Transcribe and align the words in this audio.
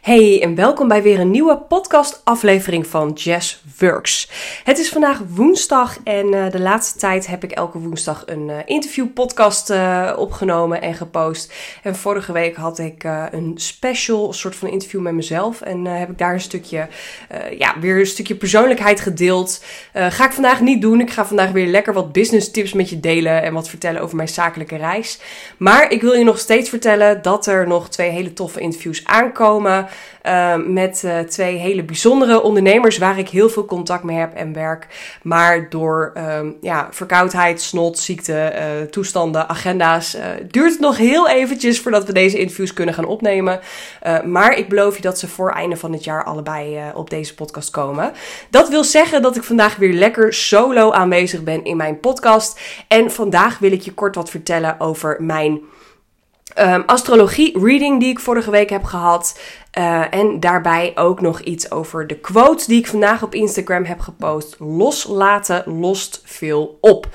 Hey 0.00 0.42
en 0.42 0.54
welkom 0.54 0.88
bij 0.88 1.02
weer 1.02 1.20
een 1.20 1.30
nieuwe 1.30 1.56
podcast-aflevering 1.56 2.86
van 2.86 3.10
Jazz 3.12 3.60
Works. 3.78 4.30
Het 4.64 4.78
is 4.78 4.88
vandaag 4.88 5.22
woensdag 5.28 5.96
en 6.04 6.34
uh, 6.34 6.50
de 6.50 6.60
laatste 6.60 6.98
tijd 6.98 7.26
heb 7.26 7.44
ik 7.44 7.50
elke 7.50 7.78
woensdag 7.78 8.22
een 8.26 8.48
uh, 8.48 8.56
interview-podcast 8.64 9.70
uh, 9.70 10.12
opgenomen 10.16 10.82
en 10.82 10.94
gepost. 10.94 11.52
En 11.82 11.96
vorige 11.96 12.32
week 12.32 12.56
had 12.56 12.78
ik 12.78 13.04
een 13.30 13.52
special 13.54 14.32
soort 14.32 14.56
van 14.56 14.68
interview 14.68 15.00
met 15.00 15.12
mezelf 15.12 15.60
en 15.60 15.84
heb 15.84 16.10
ik 16.10 16.18
daar 16.18 16.32
een 16.32 16.40
stukje, 16.40 16.88
ja, 17.58 17.74
weer 17.80 17.98
een 17.98 18.06
stukje 18.06 18.34
persoonlijkheid 18.34 19.00
gedeeld. 19.00 19.64
ga 19.92 20.24
ik 20.24 20.32
vandaag 20.32 20.60
niet 20.60 20.80
doen. 20.80 21.00
Ik 21.00 21.10
ga 21.10 21.26
vandaag 21.26 21.50
weer 21.50 21.66
lekker 21.66 21.92
wat 21.92 22.12
business 22.12 22.50
tips 22.50 22.72
met 22.72 22.90
je 22.90 23.00
delen 23.00 23.42
en 23.42 23.52
wat 23.52 23.68
vertellen 23.68 24.02
over 24.02 24.16
mijn 24.16 24.28
zakelijke 24.28 24.76
reis. 24.76 25.20
Maar 25.56 25.92
ik 25.92 26.00
wil 26.00 26.12
je 26.12 26.24
nog 26.24 26.38
steeds 26.38 26.68
vertellen 26.68 27.22
dat 27.22 27.46
er 27.46 27.66
nog 27.66 27.88
twee 27.88 28.10
hele 28.10 28.32
toffe 28.32 28.60
interviews 28.60 29.04
aankomen. 29.04 29.59
Uh, 29.66 30.54
met 30.66 31.02
uh, 31.04 31.18
twee 31.18 31.56
hele 31.56 31.82
bijzondere 31.82 32.42
ondernemers 32.42 32.98
waar 32.98 33.18
ik 33.18 33.28
heel 33.28 33.48
veel 33.48 33.64
contact 33.64 34.02
mee 34.02 34.16
heb 34.16 34.34
en 34.34 34.52
werk. 34.52 34.86
Maar 35.22 35.70
door 35.70 36.12
um, 36.16 36.56
ja, 36.60 36.88
verkoudheid, 36.90 37.60
snot, 37.60 37.98
ziekte, 37.98 38.52
uh, 38.54 38.86
toestanden, 38.86 39.48
agenda's 39.48 40.16
duurt 40.50 40.70
het 40.70 40.80
nog 40.80 40.96
heel 40.96 41.28
eventjes 41.28 41.80
voordat 41.80 42.04
we 42.04 42.12
deze 42.12 42.38
interviews 42.38 42.72
kunnen 42.72 42.94
gaan 42.94 43.04
opnemen. 43.04 43.60
maar 44.24 44.56
ik 44.56 44.68
beloof 44.68 44.96
je 44.96 45.02
dat 45.02 45.18
ze 45.18 45.28
voor 45.28 45.50
einde 45.50 45.76
van 45.76 45.92
het 45.92 46.04
jaar 46.04 46.24
allebei 46.24 46.78
op 46.94 47.10
deze 47.10 47.34
podcast 47.34 47.70
komen. 47.70 48.12
Dat 48.50 48.68
wil 48.68 48.84
zeggen 48.84 49.22
dat 49.22 49.36
ik 49.36 49.42
vandaag 49.42 49.76
weer 49.76 49.92
lekker 49.92 50.32
solo 50.32 50.92
aanwezig 50.92 51.42
ben 51.42 51.64
in 51.64 51.76
mijn 51.76 52.00
podcast. 52.00 52.60
En 52.88 53.10
vandaag 53.10 53.58
wil 53.58 53.72
ik 53.72 53.80
je 53.80 53.94
kort 53.94 54.14
wat 54.14 54.30
vertellen 54.30 54.80
over 54.80 55.16
mijn 55.20 55.60
um, 56.58 56.82
astrologie 56.86 57.58
reading 57.58 58.00
die 58.00 58.08
ik 58.08 58.20
vorige 58.20 58.50
week 58.50 58.70
heb 58.70 58.84
gehad. 58.84 59.40
Uh, 59.78 60.14
en 60.14 60.40
daarbij 60.40 60.92
ook 60.94 61.20
nog 61.20 61.40
iets 61.40 61.70
over 61.70 62.06
de 62.06 62.16
quote 62.16 62.66
die 62.66 62.78
ik 62.78 62.86
vandaag 62.86 63.22
op 63.22 63.34
Instagram 63.34 63.84
heb 63.84 64.00
gepost. 64.00 64.56
Loslaten 64.58 65.62
lost 65.66 66.22
veel 66.24 66.78
op. 66.80 67.08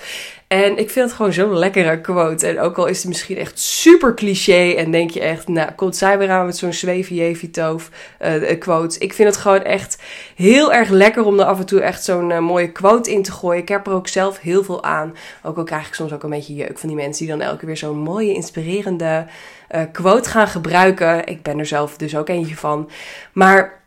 En 0.48 0.78
ik 0.78 0.90
vind 0.90 1.06
het 1.06 1.16
gewoon 1.16 1.34
zo'n 1.34 1.58
lekkere 1.58 2.02
quote. 2.02 2.48
En 2.48 2.60
ook 2.60 2.78
al 2.78 2.86
is 2.86 2.98
het 2.98 3.08
misschien 3.08 3.38
echt 3.38 3.60
super 3.60 4.14
cliché. 4.14 4.74
En 4.74 4.92
denk 4.92 5.10
je 5.10 5.20
echt, 5.20 5.48
nou, 5.48 5.72
komt 5.72 5.96
zij 5.96 6.18
weer 6.18 6.30
aan 6.30 6.46
met 6.46 6.58
zo'n 6.58 6.74
zwevenjevitoof 6.74 7.90
uh, 8.22 8.52
eh, 8.52 8.60
quote. 8.60 9.00
Ik 9.00 9.14
vind 9.14 9.30
het 9.30 9.38
gewoon 9.38 9.64
echt 9.64 10.02
heel 10.36 10.74
erg 10.74 10.90
lekker 10.90 11.26
om 11.26 11.40
er 11.40 11.46
af 11.46 11.60
en 11.60 11.66
toe 11.66 11.82
echt 11.82 12.04
zo'n 12.04 12.30
uh, 12.30 12.40
mooie 12.40 12.72
quote 12.72 13.12
in 13.12 13.24
te 13.24 13.32
gooien. 13.32 13.62
Ik 13.62 13.70
heb 13.70 13.88
er 13.88 13.94
ook 13.94 14.08
zelf 14.08 14.40
heel 14.40 14.64
veel 14.64 14.84
aan. 14.84 15.16
Ook 15.44 15.58
al 15.58 15.64
krijg 15.64 15.88
ik 15.88 15.94
soms 15.94 16.14
ook 16.14 16.24
een 16.24 16.30
beetje 16.30 16.56
jeuk 16.56 16.80
van 16.80 16.90
die 16.90 16.98
mensen 16.98 17.26
die 17.26 17.36
dan 17.36 17.46
elke 17.46 17.58
keer 17.58 17.68
weer 17.68 17.78
zo'n 17.78 17.98
mooie, 17.98 18.34
inspirerende 18.34 19.26
uh, 19.72 19.82
quote 19.92 20.30
gaan 20.30 20.48
gebruiken. 20.48 21.26
Ik 21.26 21.44
ben 21.44 21.60
er 21.60 21.66
zelf 21.66 21.98
dus 21.98 22.18
ook 22.18 22.30
eentje 22.30 22.56
van. 22.56 22.90
Maar 23.34 23.84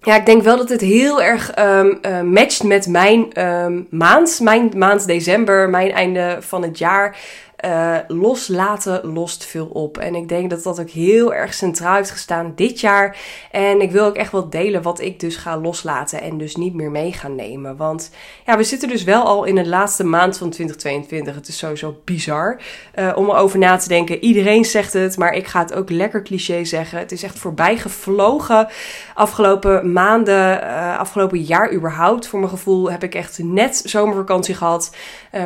ja, 0.00 0.16
ik 0.16 0.26
denk 0.26 0.42
wel 0.42 0.56
dat 0.56 0.68
het 0.68 0.80
heel 0.80 1.22
erg 1.22 1.58
um, 1.58 2.00
matcht 2.32 2.62
met 2.62 2.86
mijn 2.86 3.46
um, 3.46 3.86
maand. 3.90 4.40
Mijn 4.42 4.72
maand 4.76 5.06
december, 5.06 5.70
mijn 5.70 5.92
einde 5.92 6.36
van 6.40 6.62
het 6.62 6.78
jaar. 6.78 7.16
Uh, 7.64 7.96
loslaten 8.08 9.12
lost 9.12 9.44
veel 9.44 9.66
op. 9.66 9.98
En 9.98 10.14
ik 10.14 10.28
denk 10.28 10.50
dat 10.50 10.62
dat 10.62 10.80
ook 10.80 10.90
heel 10.90 11.34
erg 11.34 11.54
centraal 11.54 11.96
heeft 11.96 12.10
gestaan 12.10 12.52
dit 12.54 12.80
jaar. 12.80 13.16
En 13.50 13.80
ik 13.80 13.90
wil 13.90 14.04
ook 14.04 14.16
echt 14.16 14.32
wel 14.32 14.50
delen 14.50 14.82
wat 14.82 15.00
ik 15.00 15.20
dus 15.20 15.36
ga 15.36 15.58
loslaten 15.58 16.20
en 16.20 16.38
dus 16.38 16.56
niet 16.56 16.74
meer 16.74 16.90
mee 16.90 17.12
gaan 17.12 17.34
nemen. 17.34 17.76
Want 17.76 18.10
ja, 18.46 18.56
we 18.56 18.64
zitten 18.64 18.88
dus 18.88 19.04
wel 19.04 19.22
al 19.22 19.44
in 19.44 19.54
de 19.54 19.66
laatste 19.66 20.04
maand 20.04 20.38
van 20.38 20.50
2022. 20.50 21.34
Het 21.34 21.48
is 21.48 21.58
sowieso 21.58 22.00
bizar 22.04 22.60
uh, 22.98 23.12
om 23.14 23.30
erover 23.30 23.58
na 23.58 23.76
te 23.76 23.88
denken. 23.88 24.24
Iedereen 24.24 24.64
zegt 24.64 24.92
het, 24.92 25.16
maar 25.16 25.32
ik 25.32 25.46
ga 25.46 25.60
het 25.60 25.74
ook 25.74 25.90
lekker 25.90 26.22
cliché 26.22 26.64
zeggen. 26.64 26.98
Het 26.98 27.12
is 27.12 27.22
echt 27.22 27.38
voorbij 27.38 27.76
gevlogen 27.76 28.68
afgelopen 29.14 29.92
maanden, 29.92 30.60
uh, 30.62 30.98
afgelopen 30.98 31.40
jaar 31.40 31.72
überhaupt. 31.72 32.26
Voor 32.26 32.38
mijn 32.38 32.50
gevoel 32.50 32.90
heb 32.90 33.02
ik 33.02 33.14
echt 33.14 33.38
net 33.42 33.82
zomervakantie 33.84 34.54
gehad. 34.54 34.96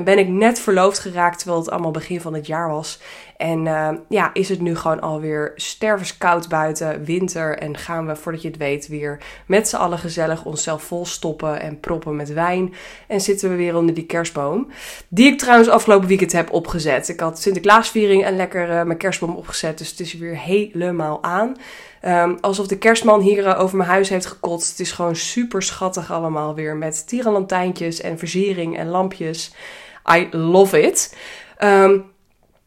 ben 0.05 0.19
ik 0.19 0.28
net 0.28 0.61
verloofd 0.61 0.99
geraakt 0.99 1.39
terwijl 1.39 1.61
het 1.61 1.71
allemaal 1.71 1.91
begint 1.91 2.07
van 2.17 2.35
het 2.35 2.47
jaar 2.47 2.69
was. 2.69 3.01
En 3.37 3.67
uh, 3.67 3.91
ja, 4.09 4.31
is 4.33 4.49
het 4.49 4.61
nu 4.61 4.77
gewoon 4.77 5.01
alweer 5.01 5.53
stervenskoud 5.55 6.49
buiten, 6.49 7.05
winter. 7.05 7.59
En 7.59 7.77
gaan 7.77 8.07
we, 8.07 8.17
voordat 8.17 8.43
je 8.43 8.49
het 8.49 8.57
weet, 8.57 8.89
weer 8.89 9.19
met 9.47 9.69
z'n 9.69 9.77
allen 9.77 9.99
gezellig 9.99 10.45
onszelf 10.45 10.83
vol 10.83 11.07
stoppen 11.07 11.61
en 11.61 11.81
proppen 11.81 12.17
met 12.17 12.33
wijn. 12.33 12.75
En 13.07 13.21
zitten 13.21 13.51
we 13.51 13.57
weer 13.57 13.77
onder 13.77 13.95
die 13.95 14.07
kerstboom. 14.07 14.69
Die 15.09 15.33
ik 15.33 15.39
trouwens 15.39 15.69
afgelopen 15.69 16.09
weekend 16.09 16.33
heb 16.33 16.53
opgezet. 16.53 17.09
Ik 17.09 17.21
had 17.21 17.41
Sinterklaasviering 17.41 18.25
en 18.25 18.37
lekker 18.37 18.69
uh, 18.69 18.83
mijn 18.83 18.99
kerstboom 18.99 19.35
opgezet. 19.35 19.79
Dus 19.79 19.91
het 19.91 20.01
is 20.01 20.15
weer 20.15 20.39
helemaal 20.39 21.23
aan. 21.23 21.57
Um, 22.05 22.39
alsof 22.41 22.67
de 22.67 22.79
kerstman 22.79 23.21
hier 23.21 23.47
uh, 23.47 23.61
over 23.61 23.77
mijn 23.77 23.89
huis 23.89 24.09
heeft 24.09 24.27
gekotst. 24.27 24.71
Het 24.71 24.81
is 24.81 24.93
gewoon 24.93 25.17
super 25.17 25.63
schattig 25.63 26.13
allemaal 26.13 26.55
weer. 26.55 26.77
Met 26.77 27.09
tierenlantijntjes 27.09 28.01
en 28.01 28.19
versiering 28.19 28.79
en 28.79 28.89
lampjes. 28.89 29.55
I 30.17 30.29
love 30.31 30.81
it. 30.81 31.17
Um, 31.61 32.15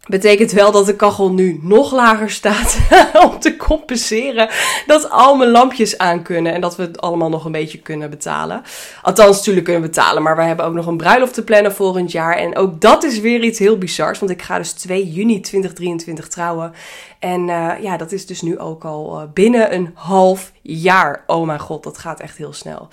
betekent 0.07 0.51
wel 0.51 0.71
dat 0.71 0.85
de 0.85 0.95
kachel 0.95 1.31
nu 1.31 1.59
nog 1.61 1.91
lager 1.91 2.29
staat 2.29 2.79
om 3.29 3.39
te 3.39 3.57
compenseren 3.57 4.49
dat 4.85 5.09
al 5.09 5.35
mijn 5.35 5.49
lampjes 5.49 5.97
aan 5.97 6.21
kunnen 6.21 6.53
en 6.53 6.61
dat 6.61 6.75
we 6.75 6.83
het 6.83 7.01
allemaal 7.01 7.29
nog 7.29 7.45
een 7.45 7.51
beetje 7.51 7.77
kunnen 7.77 8.09
betalen. 8.09 8.61
Althans, 9.01 9.37
natuurlijk 9.37 9.65
kunnen 9.65 9.81
betalen, 9.81 10.23
maar 10.23 10.35
we 10.35 10.41
hebben 10.41 10.65
ook 10.65 10.73
nog 10.73 10.85
een 10.85 10.97
bruiloft 10.97 11.33
te 11.33 11.43
plannen 11.43 11.73
volgend 11.73 12.11
jaar 12.11 12.37
en 12.37 12.55
ook 12.55 12.81
dat 12.81 13.03
is 13.03 13.19
weer 13.19 13.43
iets 13.43 13.59
heel 13.59 13.77
bizars, 13.77 14.19
want 14.19 14.31
ik 14.31 14.41
ga 14.41 14.57
dus 14.57 14.71
2 14.71 15.11
juni 15.11 15.39
2023 15.39 16.27
trouwen 16.27 16.73
en 17.21 17.47
uh, 17.47 17.71
ja, 17.81 17.97
dat 17.97 18.11
is 18.11 18.25
dus 18.25 18.41
nu 18.41 18.59
ook 18.59 18.85
al 18.85 19.21
uh, 19.21 19.27
binnen 19.33 19.73
een 19.73 19.91
half 19.93 20.51
jaar. 20.61 21.23
Oh 21.27 21.45
mijn 21.45 21.59
god, 21.59 21.83
dat 21.83 21.97
gaat 21.97 22.19
echt 22.19 22.37
heel 22.37 22.53
snel. 22.53 22.87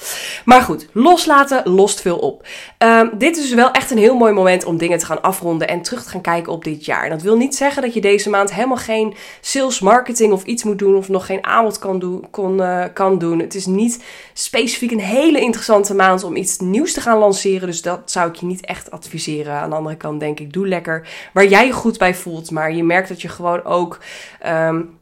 Maar 0.45 0.63
goed, 0.63 0.89
loslaten 0.93 1.69
lost 1.69 2.01
veel 2.01 2.19
op. 2.19 2.47
Um, 2.79 3.11
dit 3.19 3.37
is 3.37 3.43
dus 3.43 3.55
wel 3.55 3.71
echt 3.71 3.91
een 3.91 3.99
heel 3.99 4.17
mooi 4.17 4.33
moment 4.33 4.65
om 4.65 4.79
dingen 4.79 4.99
te 4.99 5.07
gaan 5.07 5.23
afronden 5.23 5.69
en 5.69 5.83
terug 5.83 6.03
te 6.03 6.09
gaan 6.11 6.21
kijken 6.21 6.53
op 6.53 6.65
dit 6.65 6.85
jaar. 6.85 6.98
En 7.05 7.11
dat 7.11 7.23
wil 7.23 7.37
niet 7.37 7.57
zeggen 7.57 7.83
dat 7.83 7.95
je 7.95 8.01
deze 8.01 8.31
maand 8.31 8.55
helemaal 8.55 8.77
geen 8.77 9.15
sales 9.41 9.81
marketing 9.81 10.33
of 10.33 10.45
iets 10.45 10.65
moet 10.65 10.79
doen 10.79 10.97
of 10.97 11.09
nog 11.09 11.27
geen 11.27 11.45
aanbod 11.45 11.79
kan, 11.79 11.99
doen, 11.99 12.27
uh, 12.61 12.85
kan 12.93 13.19
doen. 13.19 13.39
Het 13.39 13.55
is 13.55 13.67
niet 13.67 14.05
specifiek 14.33 14.91
een 14.91 15.01
hele 15.01 15.41
interessante 15.41 15.95
maand 15.95 16.25
om 16.25 16.37
iets 16.37 16.59
nieuws 16.59 16.93
te 16.93 17.01
gaan 17.01 17.19
lanceren. 17.19 17.67
Dus 17.67 17.83
dat 17.83 18.11
zou 18.11 18.29
ik 18.29 18.37
je 18.37 18.47
niet 18.47 18.65
echt 18.65 18.91
adviseren. 18.91 19.55
Aan 19.55 19.71
de 19.71 19.77
andere 19.77 19.97
kant 19.97 20.21
denk 20.21 20.41
ik, 20.41 20.53
doe 20.53 20.69
lekker 20.69 21.09
waar 21.33 21.47
jij 21.47 21.67
je 21.67 21.73
goed 21.73 21.99
bij 21.99 22.15
voelt. 22.15 22.51
Maar 22.51 22.73
je 22.73 22.85
merkt 22.85 23.09
dat 23.09 23.23
je 23.23 23.29
gewoon 23.29 23.65
ook 23.65 23.99
Um, 24.47 24.97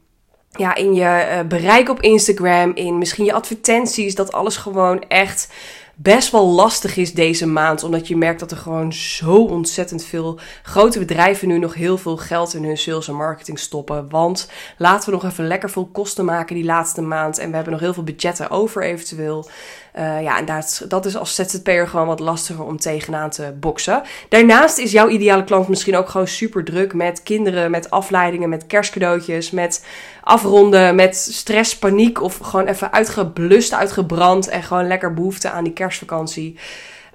ja, 0.51 0.75
in 0.75 0.93
je 0.93 1.27
uh, 1.31 1.47
bereik 1.47 1.89
op 1.89 2.01
Instagram, 2.01 2.71
in 2.75 2.97
misschien 2.97 3.25
je 3.25 3.33
advertenties, 3.33 4.15
dat 4.15 4.31
alles 4.31 4.57
gewoon 4.57 5.03
echt 5.07 5.51
best 5.99 6.31
wel 6.31 6.47
lastig 6.47 6.97
is 6.97 7.13
deze 7.13 7.47
maand. 7.47 7.83
Omdat 7.83 8.07
je 8.07 8.17
merkt 8.17 8.39
dat 8.39 8.51
er 8.51 8.57
gewoon 8.57 8.93
zo 8.93 9.35
ontzettend 9.35 10.05
veel 10.05 10.39
grote 10.63 10.99
bedrijven 10.99 11.47
nu 11.47 11.59
nog 11.59 11.73
heel 11.73 11.97
veel 11.97 12.17
geld 12.17 12.53
in 12.53 12.63
hun 12.63 12.77
sales 12.77 13.07
en 13.07 13.15
marketing 13.15 13.59
stoppen. 13.59 14.09
Want 14.09 14.49
laten 14.77 15.09
we 15.09 15.15
nog 15.15 15.25
even 15.25 15.47
lekker 15.47 15.69
veel 15.69 15.85
kosten 15.85 16.25
maken 16.25 16.55
die 16.55 16.65
laatste 16.65 17.01
maand. 17.01 17.37
En 17.37 17.49
we 17.49 17.55
hebben 17.55 17.73
nog 17.73 17.81
heel 17.81 17.93
veel 17.93 18.03
budgetten 18.03 18.49
over 18.49 18.83
eventueel. 18.83 19.49
Uh, 19.95 20.21
ja, 20.21 20.37
en 20.37 20.45
dat, 20.45 20.85
dat 20.87 21.05
is 21.05 21.17
als 21.17 21.35
ZZP'er 21.35 21.87
gewoon 21.87 22.07
wat 22.07 22.19
lastiger 22.19 22.65
om 22.65 22.77
tegenaan 22.77 23.29
te 23.29 23.53
boksen. 23.59 24.01
Daarnaast 24.29 24.77
is 24.77 24.91
jouw 24.91 25.07
ideale 25.07 25.43
klant 25.43 25.67
misschien 25.67 25.95
ook 25.97 26.09
gewoon 26.09 26.27
super 26.27 26.63
druk 26.63 26.93
met 26.93 27.23
kinderen, 27.23 27.71
met 27.71 27.89
afleidingen, 27.89 28.49
met 28.49 28.67
kerstcadeautjes, 28.67 29.51
met 29.51 29.85
afronden, 30.23 30.95
met 30.95 31.15
stress, 31.15 31.77
paniek 31.77 32.21
of 32.21 32.37
gewoon 32.37 32.67
even 32.67 32.91
uitgeblust, 32.91 33.73
uitgebrand 33.73 34.47
en 34.47 34.63
gewoon 34.63 34.87
lekker 34.87 35.13
behoefte 35.13 35.49
aan 35.49 35.63
die 35.63 35.73
kerstvakantie. 35.73 36.59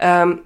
Um, 0.05 0.41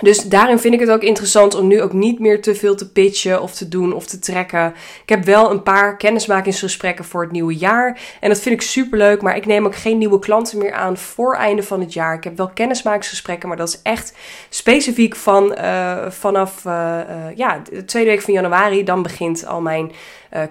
dus 0.00 0.18
daarin 0.18 0.58
vind 0.58 0.74
ik 0.74 0.80
het 0.80 0.90
ook 0.90 1.02
interessant 1.02 1.54
om 1.54 1.66
nu 1.66 1.82
ook 1.82 1.92
niet 1.92 2.18
meer 2.18 2.42
te 2.42 2.54
veel 2.54 2.74
te 2.74 2.90
pitchen 2.90 3.42
of 3.42 3.54
te 3.54 3.68
doen 3.68 3.92
of 3.92 4.06
te 4.06 4.18
trekken. 4.18 4.74
Ik 5.02 5.08
heb 5.08 5.24
wel 5.24 5.50
een 5.50 5.62
paar 5.62 5.96
kennismakingsgesprekken 5.96 7.04
voor 7.04 7.22
het 7.22 7.32
nieuwe 7.32 7.56
jaar. 7.56 7.98
En 8.20 8.28
dat 8.28 8.40
vind 8.40 8.54
ik 8.54 8.62
super 8.62 8.98
leuk. 8.98 9.22
Maar 9.22 9.36
ik 9.36 9.46
neem 9.46 9.66
ook 9.66 9.76
geen 9.76 9.98
nieuwe 9.98 10.18
klanten 10.18 10.58
meer 10.58 10.72
aan 10.72 10.96
voor 10.96 11.34
einde 11.34 11.62
van 11.62 11.80
het 11.80 11.92
jaar. 11.92 12.14
Ik 12.14 12.24
heb 12.24 12.36
wel 12.36 12.50
kennismakingsgesprekken, 12.54 13.48
maar 13.48 13.56
dat 13.56 13.68
is 13.68 13.80
echt 13.82 14.14
specifiek 14.48 15.16
van 15.16 15.54
uh, 15.58 16.10
vanaf 16.10 16.64
uh, 16.64 16.72
uh, 16.72 17.36
ja, 17.36 17.62
de 17.70 17.84
tweede 17.84 18.10
week 18.10 18.22
van 18.22 18.34
januari. 18.34 18.84
Dan 18.84 19.02
begint 19.02 19.46
al 19.46 19.60
mijn 19.60 19.92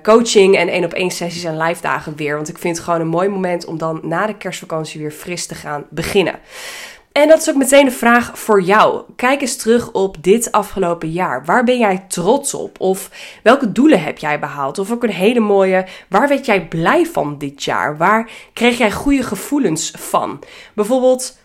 coaching 0.03 0.57
en 0.57 0.67
één 0.67 0.83
op 0.83 0.93
één 0.93 1.11
sessies 1.11 1.43
en 1.43 1.57
live 1.57 1.81
dagen 1.81 2.15
weer. 2.15 2.35
Want 2.35 2.49
ik 2.49 2.57
vind 2.57 2.75
het 2.75 2.85
gewoon 2.85 3.01
een 3.01 3.07
mooi 3.07 3.29
moment 3.29 3.65
om 3.65 3.77
dan 3.77 3.99
na 4.03 4.25
de 4.25 4.37
kerstvakantie 4.37 5.01
weer 5.01 5.11
fris 5.11 5.45
te 5.45 5.55
gaan 5.55 5.85
beginnen. 5.89 6.39
En 7.11 7.27
dat 7.27 7.39
is 7.39 7.49
ook 7.49 7.55
meteen 7.55 7.85
de 7.85 7.91
vraag 7.91 8.39
voor 8.39 8.61
jou. 8.61 9.01
Kijk 9.15 9.41
eens 9.41 9.55
terug 9.55 9.91
op 9.91 10.23
dit 10.23 10.51
afgelopen 10.51 11.11
jaar. 11.11 11.45
Waar 11.45 11.63
ben 11.63 11.77
jij 11.77 12.05
trots 12.07 12.53
op? 12.53 12.79
Of 12.79 13.09
welke 13.43 13.71
doelen 13.71 14.03
heb 14.03 14.17
jij 14.17 14.39
behaald? 14.39 14.79
Of 14.79 14.91
ook 14.91 15.03
een 15.03 15.09
hele 15.09 15.39
mooie, 15.39 15.85
waar 16.07 16.27
werd 16.27 16.45
jij 16.45 16.67
blij 16.67 17.05
van 17.05 17.37
dit 17.37 17.63
jaar? 17.63 17.97
Waar 17.97 18.29
kreeg 18.53 18.77
jij 18.77 18.91
goede 18.91 19.23
gevoelens 19.23 19.91
van? 19.97 20.39
Bijvoorbeeld, 20.73 21.38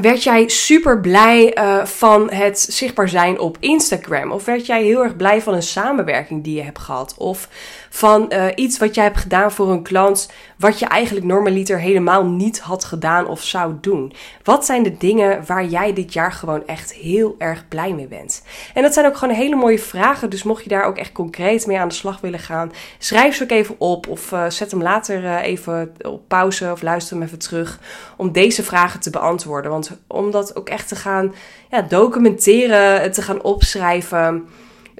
Werd 0.00 0.22
jij 0.22 0.48
super 0.48 1.00
blij 1.00 1.58
uh, 1.58 1.84
van 1.84 2.30
het 2.30 2.60
zichtbaar 2.60 3.08
zijn 3.08 3.38
op 3.38 3.56
Instagram? 3.60 4.32
Of 4.32 4.44
werd 4.44 4.66
jij 4.66 4.82
heel 4.82 5.02
erg 5.02 5.16
blij 5.16 5.42
van 5.42 5.54
een 5.54 5.62
samenwerking 5.62 6.44
die 6.44 6.56
je 6.56 6.62
hebt 6.62 6.78
gehad? 6.78 7.14
Of 7.16 7.48
van 7.90 8.26
uh, 8.32 8.46
iets 8.54 8.78
wat 8.78 8.94
jij 8.94 9.04
hebt 9.04 9.16
gedaan 9.16 9.52
voor 9.52 9.70
een 9.70 9.82
klant, 9.82 10.30
wat 10.58 10.78
je 10.78 10.86
eigenlijk 10.86 11.26
normaliter 11.26 11.80
helemaal 11.80 12.24
niet 12.24 12.60
had 12.60 12.84
gedaan 12.84 13.26
of 13.26 13.42
zou 13.42 13.74
doen? 13.80 14.12
Wat 14.42 14.64
zijn 14.64 14.82
de 14.82 14.96
dingen 14.96 15.46
waar 15.46 15.64
jij 15.64 15.92
dit 15.92 16.12
jaar 16.12 16.32
gewoon 16.32 16.66
echt 16.66 16.92
heel 16.92 17.34
erg 17.38 17.68
blij 17.68 17.92
mee 17.92 18.06
bent? 18.06 18.42
En 18.74 18.82
dat 18.82 18.94
zijn 18.94 19.06
ook 19.06 19.16
gewoon 19.16 19.34
hele 19.34 19.56
mooie 19.56 19.78
vragen, 19.78 20.30
dus 20.30 20.42
mocht 20.42 20.62
je 20.62 20.68
daar 20.68 20.84
ook 20.84 20.96
echt 20.96 21.12
concreet 21.12 21.66
mee 21.66 21.78
aan 21.78 21.88
de 21.88 21.94
slag 21.94 22.20
willen 22.20 22.38
gaan, 22.38 22.72
schrijf 22.98 23.34
ze 23.34 23.42
ook 23.42 23.50
even 23.50 23.74
op 23.78 24.08
of 24.08 24.32
uh, 24.32 24.50
zet 24.50 24.70
hem 24.70 24.82
later 24.82 25.36
even 25.36 25.94
op 26.02 26.28
pauze 26.28 26.72
of 26.72 26.82
luister 26.82 27.16
hem 27.16 27.26
even 27.26 27.38
terug 27.38 27.78
om 28.16 28.32
deze 28.32 28.62
vragen 28.62 29.00
te 29.00 29.10
beantwoorden. 29.10 29.70
Want 29.70 29.87
om 30.06 30.30
dat 30.30 30.56
ook 30.56 30.68
echt 30.68 30.88
te 30.88 30.96
gaan 30.96 31.34
ja, 31.70 31.82
documenteren, 31.82 33.12
te 33.12 33.22
gaan 33.22 33.42
opschrijven 33.42 34.48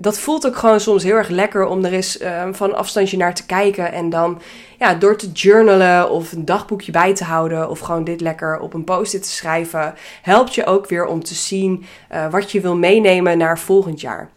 dat 0.00 0.19
voelt 0.19 0.46
ook 0.46 0.56
gewoon 0.56 0.81
soms 0.81 1.02
heel 1.02 1.14
erg 1.14 1.29
lekker 1.29 1.67
om 1.67 1.85
er 1.85 1.93
eens 1.93 2.20
uh, 2.20 2.49
van 2.52 2.75
afstandje 2.75 3.17
naar 3.17 3.35
te 3.35 3.46
kijken. 3.46 3.93
En 3.93 4.11
dan 4.11 4.40
ja, 4.79 4.94
door 4.94 5.17
te 5.17 5.31
journalen 5.32 6.11
of 6.11 6.32
een 6.32 6.44
dagboekje 6.44 6.93
bij 6.93 7.14
te 7.14 7.25
houden. 7.25 7.70
Of 7.70 7.79
gewoon 7.79 8.05
dit 8.05 8.20
lekker 8.20 8.58
op 8.61 8.75
een 8.75 8.85
post-it 8.85 9.23
te 9.23 9.29
schrijven. 9.29 9.94
Helpt 10.23 10.55
je 10.55 10.67
ook 10.67 10.88
weer 10.88 11.06
om 11.06 11.25
te 11.25 11.35
zien 11.35 11.85
uh, 12.12 12.31
wat 12.31 12.52
je 12.52 12.61
wil 12.61 12.76
meenemen 12.76 13.38
naar 13.38 13.58
volgend 13.58 14.00
jaar. 14.00 14.31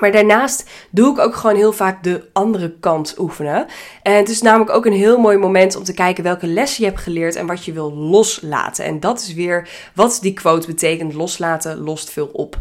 Maar 0.00 0.12
daarnaast 0.12 0.70
doe 0.90 1.12
ik 1.12 1.18
ook 1.18 1.34
gewoon 1.34 1.56
heel 1.56 1.72
vaak 1.72 2.02
de 2.02 2.28
andere 2.32 2.74
kant 2.80 3.14
oefenen. 3.18 3.66
En 4.02 4.14
het 4.14 4.28
is 4.28 4.42
namelijk 4.42 4.70
ook 4.70 4.86
een 4.86 4.92
heel 4.92 5.18
mooi 5.18 5.36
moment 5.36 5.76
om 5.76 5.84
te 5.84 5.94
kijken 5.94 6.24
welke 6.24 6.46
les 6.46 6.76
je 6.76 6.84
hebt 6.84 7.00
geleerd 7.00 7.36
en 7.36 7.46
wat 7.46 7.64
je 7.64 7.72
wil 7.72 7.92
loslaten. 7.92 8.84
En 8.84 9.00
dat 9.00 9.20
is 9.20 9.34
weer 9.34 9.68
wat 9.94 10.18
die 10.22 10.32
quote 10.32 10.66
betekent: 10.66 11.14
loslaten 11.14 11.78
lost 11.78 12.10
veel 12.10 12.30
op. 12.32 12.58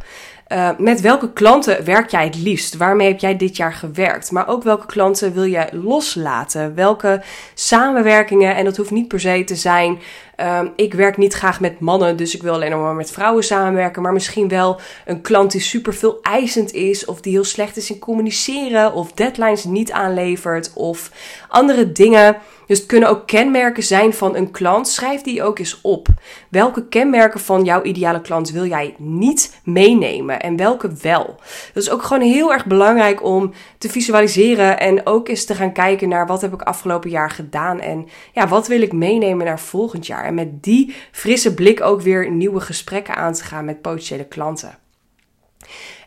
Uh, 0.51 0.69
met 0.78 1.01
welke 1.01 1.34
klanten 1.34 1.86
werk 1.86 2.10
jij 2.10 2.25
het 2.25 2.36
liefst? 2.36 2.78
Waarmee 2.78 3.07
heb 3.07 3.19
jij 3.19 3.38
dit 3.38 3.57
jaar 3.57 3.74
gewerkt? 3.74 4.31
Maar 4.31 4.48
ook 4.48 4.63
welke 4.63 4.86
klanten 4.86 5.34
wil 5.34 5.46
jij 5.46 5.69
loslaten? 5.72 6.75
Welke 6.75 7.22
samenwerkingen, 7.54 8.56
en 8.56 8.66
dat 8.66 8.78
hoeft 8.78 8.92
niet 8.92 9.07
per 9.07 9.19
se 9.19 9.44
te 9.44 9.56
zijn. 9.56 10.00
Uh, 10.38 10.60
ik 10.75 10.94
werk 10.94 11.18
niet 11.18 11.34
graag 11.34 11.60
met 11.60 11.80
mannen, 11.80 12.18
dus 12.18 12.36
ik 12.36 12.42
wil 12.42 12.54
alleen 12.54 12.81
maar 12.81 12.96
met 12.96 13.12
vrouwen 13.12 13.44
samenwerken. 13.44 14.01
Maar 14.01 14.13
misschien 14.13 14.48
wel 14.48 14.80
een 15.06 15.22
klant 15.22 15.51
die 15.51 15.62
super 15.62 15.94
veel 15.94 16.19
eisend 16.22 16.74
is, 16.74 17.06
of 17.06 17.22
die 17.22 17.34
heel 17.34 17.44
slecht 17.44 17.78
is 17.78 17.90
in 17.90 18.00
communiceren, 18.00 18.94
of 18.94 19.12
deadlines 19.12 19.63
niet 19.63 19.92
aanlevert, 19.92 20.72
of 20.74 21.12
andere 21.48 21.92
dingen 21.92 22.38
dus 22.69 22.77
het 22.77 22.88
kunnen 22.88 23.10
ook 23.10 23.27
kenmerken 23.27 23.83
zijn 23.83 24.13
van 24.13 24.36
een 24.36 24.51
klant. 24.51 24.88
Schrijf 24.88 25.21
die 25.21 25.44
ook 25.44 25.60
eens 25.60 25.81
op. 25.81 26.07
Welke 26.50 26.88
kenmerken 26.88 27.39
van 27.39 27.63
jouw 27.63 27.81
ideale 27.81 28.21
klant 28.21 28.51
wil 28.51 28.66
jij 28.66 28.95
niet 28.98 29.60
meenemen 29.63 30.39
en 30.39 30.56
welke 30.56 30.92
wel? 31.01 31.25
Dat 31.74 31.83
is 31.83 31.89
ook 31.89 32.04
gewoon 32.04 32.24
heel 32.24 32.54
erg 32.54 32.66
belangrijk 32.66 33.24
om 33.24 33.51
te 33.77 33.89
visualiseren 33.89 34.80
en 34.80 35.06
ook 35.06 35.27
eens 35.27 35.45
te 35.45 35.56
gaan 35.56 35.74
kijken 35.74 36.10
naar 36.10 36.27
wat 36.27 36.42
heb 36.42 36.54
ik 36.54 36.62
afgelopen 36.62 37.10
jaar 37.10 37.31
gedaan 37.31 37.80
en 37.80 38.07
ja, 38.33 38.48
wat 38.48 38.68
wil 38.68 38.81
ik 38.81 38.94
meenemen 38.94 39.45
naar 39.45 39.60
volgend 39.60 40.07
jaar. 40.07 40.25
En 40.25 40.33
met 40.33 40.63
die 40.63 40.95
frisse 41.12 41.54
blik 41.54 41.81
ook 41.81 42.01
weer 42.01 42.31
nieuwe 42.31 42.60
gesprekken 42.60 43.16
aan 43.16 43.33
te 43.33 43.44
gaan 43.44 43.66
met 43.66 43.81
potentiële 43.81 44.25
klanten. 44.25 44.77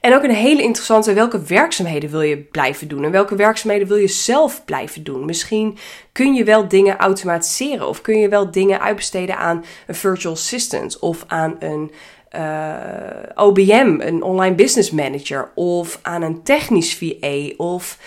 En 0.03 0.15
ook 0.15 0.23
een 0.23 0.35
hele 0.35 0.63
interessante, 0.63 1.13
welke 1.13 1.43
werkzaamheden 1.43 2.11
wil 2.11 2.21
je 2.21 2.37
blijven 2.37 2.89
doen? 2.89 3.05
En 3.05 3.11
welke 3.11 3.37
werkzaamheden 3.37 3.89
wil 3.89 3.97
je 3.97 4.09
zelf 4.09 4.65
blijven 4.65 5.05
doen? 5.05 5.25
Misschien 5.25 5.79
kun 6.13 6.35
je 6.35 6.45
wel 6.45 6.69
dingen 6.69 6.97
automatiseren 6.97 7.89
of 7.89 8.01
kun 8.01 8.19
je 8.19 8.29
wel 8.29 8.51
dingen 8.51 8.81
uitbesteden 8.81 9.37
aan 9.37 9.65
een 9.87 9.95
virtual 9.95 10.35
assistant 10.35 10.99
of 10.99 11.25
aan 11.27 11.57
een 11.59 11.93
eh, 12.29 12.75
OBM, 13.35 13.97
een 13.99 14.23
online 14.23 14.55
business 14.55 14.91
manager, 14.91 15.51
of 15.55 15.99
aan 16.03 16.23
een 16.23 16.43
technisch 16.43 16.95
VA 16.95 17.55
of 17.57 17.99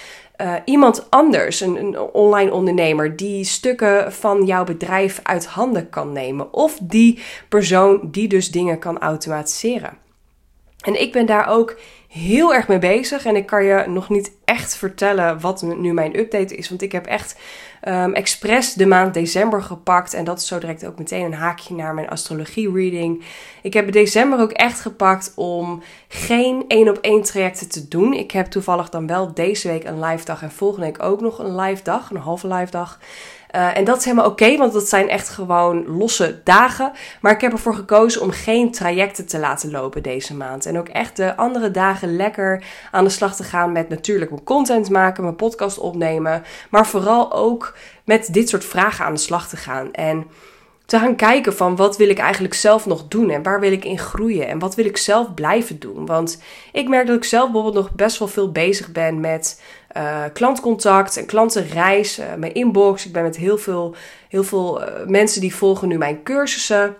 uh, 0.41 0.53
iemand 0.65 1.07
anders, 1.09 1.61
een, 1.61 1.99
online 1.99 2.53
ondernemer, 2.53 3.15
die 3.15 3.43
stukken 3.43 4.13
van 4.13 4.45
jouw 4.45 4.63
bedrijf 4.63 5.19
uit 5.23 5.45
handen 5.45 5.89
kan 5.89 6.11
nemen. 6.11 6.53
Of 6.53 6.77
die 6.81 7.19
persoon 7.49 7.99
die 8.11 8.27
dus 8.27 8.51
dingen 8.51 8.79
kan 8.79 8.99
automatiseren. 8.99 10.04
En 10.85 11.01
ik 11.01 11.11
ben 11.11 11.25
daar 11.25 11.47
ook 11.47 11.75
heel 12.07 12.53
erg 12.53 12.67
mee 12.67 12.79
bezig. 12.79 13.25
En 13.25 13.35
ik 13.35 13.45
kan 13.45 13.63
je 13.63 13.83
nog 13.87 14.09
niet 14.09 14.31
echt 14.45 14.75
vertellen 14.75 15.39
wat 15.39 15.61
nu 15.61 15.93
mijn 15.93 16.19
update 16.19 16.55
is. 16.55 16.69
Want 16.69 16.81
ik 16.81 16.91
heb 16.91 17.05
echt 17.05 17.39
um, 17.87 18.13
expres 18.13 18.73
de 18.73 18.85
maand 18.85 19.13
december 19.13 19.61
gepakt. 19.61 20.13
En 20.13 20.23
dat 20.23 20.39
is 20.39 20.47
zo 20.47 20.59
direct 20.59 20.85
ook 20.85 20.97
meteen 20.97 21.25
een 21.25 21.33
haakje 21.33 21.75
naar 21.75 21.93
mijn 21.93 22.09
astrologie 22.09 22.71
reading. 22.71 23.23
Ik 23.61 23.73
heb 23.73 23.91
december 23.91 24.39
ook 24.39 24.51
echt 24.51 24.79
gepakt 24.79 25.31
om 25.35 25.83
geen 26.07 26.65
één 26.67 26.89
op 26.89 26.97
één 26.97 27.21
trajecten 27.21 27.69
te 27.69 27.87
doen. 27.87 28.13
Ik 28.13 28.31
heb 28.31 28.45
toevallig 28.45 28.89
dan 28.89 29.07
wel 29.07 29.33
deze 29.33 29.67
week 29.67 29.83
een 29.83 30.03
live 30.03 30.25
dag 30.25 30.41
en 30.41 30.51
volgende 30.51 30.85
week 30.85 31.03
ook 31.03 31.21
nog 31.21 31.39
een 31.39 31.55
live 31.55 31.83
dag, 31.83 32.09
een 32.09 32.17
halve 32.17 32.47
live 32.47 32.71
dag. 32.71 32.99
Uh, 33.55 33.77
en 33.77 33.83
dat 33.83 33.97
is 33.97 34.03
helemaal 34.05 34.29
oké, 34.29 34.57
want 34.57 34.73
dat 34.73 34.89
zijn 34.89 35.09
echt 35.09 35.29
gewoon 35.29 35.97
losse 35.97 36.41
dagen. 36.43 36.91
Maar 37.21 37.31
ik 37.31 37.41
heb 37.41 37.51
ervoor 37.51 37.75
gekozen 37.75 38.21
om 38.21 38.31
geen 38.31 38.71
trajecten 38.71 39.25
te 39.27 39.39
laten 39.39 39.71
lopen 39.71 40.03
deze 40.03 40.35
maand. 40.35 40.65
En 40.65 40.77
ook 40.77 40.87
echt 40.87 41.17
de 41.17 41.35
andere 41.35 41.71
dagen 41.71 42.15
lekker 42.15 42.63
aan 42.91 43.03
de 43.03 43.09
slag 43.09 43.35
te 43.35 43.43
gaan 43.43 43.71
met 43.71 43.89
natuurlijk 43.89 44.31
mijn 44.31 44.43
content 44.43 44.89
maken, 44.89 45.23
mijn 45.23 45.35
podcast 45.35 45.77
opnemen. 45.77 46.43
Maar 46.69 46.87
vooral 46.87 47.33
ook 47.33 47.77
met 48.03 48.33
dit 48.33 48.49
soort 48.49 48.65
vragen 48.65 49.05
aan 49.05 49.13
de 49.13 49.19
slag 49.19 49.47
te 49.47 49.57
gaan. 49.57 49.93
En 49.93 50.27
te 50.85 50.99
gaan 50.99 51.15
kijken 51.15 51.55
van 51.55 51.75
wat 51.75 51.97
wil 51.97 52.09
ik 52.09 52.19
eigenlijk 52.19 52.53
zelf 52.53 52.85
nog 52.85 53.07
doen 53.07 53.29
en 53.29 53.43
waar 53.43 53.59
wil 53.59 53.71
ik 53.71 53.85
in 53.85 53.99
groeien 53.99 54.47
en 54.47 54.59
wat 54.59 54.75
wil 54.75 54.85
ik 54.85 54.97
zelf 54.97 55.33
blijven 55.33 55.79
doen. 55.79 56.05
Want 56.05 56.41
ik 56.71 56.87
merk 56.87 57.07
dat 57.07 57.15
ik 57.15 57.23
zelf 57.23 57.51
bijvoorbeeld 57.51 57.85
nog 57.85 57.95
best 57.95 58.19
wel 58.19 58.27
veel 58.27 58.51
bezig 58.51 58.91
ben 58.91 59.19
met 59.19 59.61
uh, 59.97 60.23
klantcontact 60.33 61.17
en 61.17 61.25
klantenreis, 61.25 62.19
uh, 62.19 62.25
mijn 62.37 62.53
inbox. 62.53 63.05
Ik 63.05 63.13
ben 63.13 63.23
met 63.23 63.37
heel 63.37 63.57
veel, 63.57 63.95
heel 64.29 64.43
veel 64.43 64.81
uh, 64.81 64.87
mensen 65.05 65.41
die 65.41 65.55
volgen 65.55 65.87
nu 65.87 65.97
mijn 65.97 66.23
cursussen. 66.23 66.95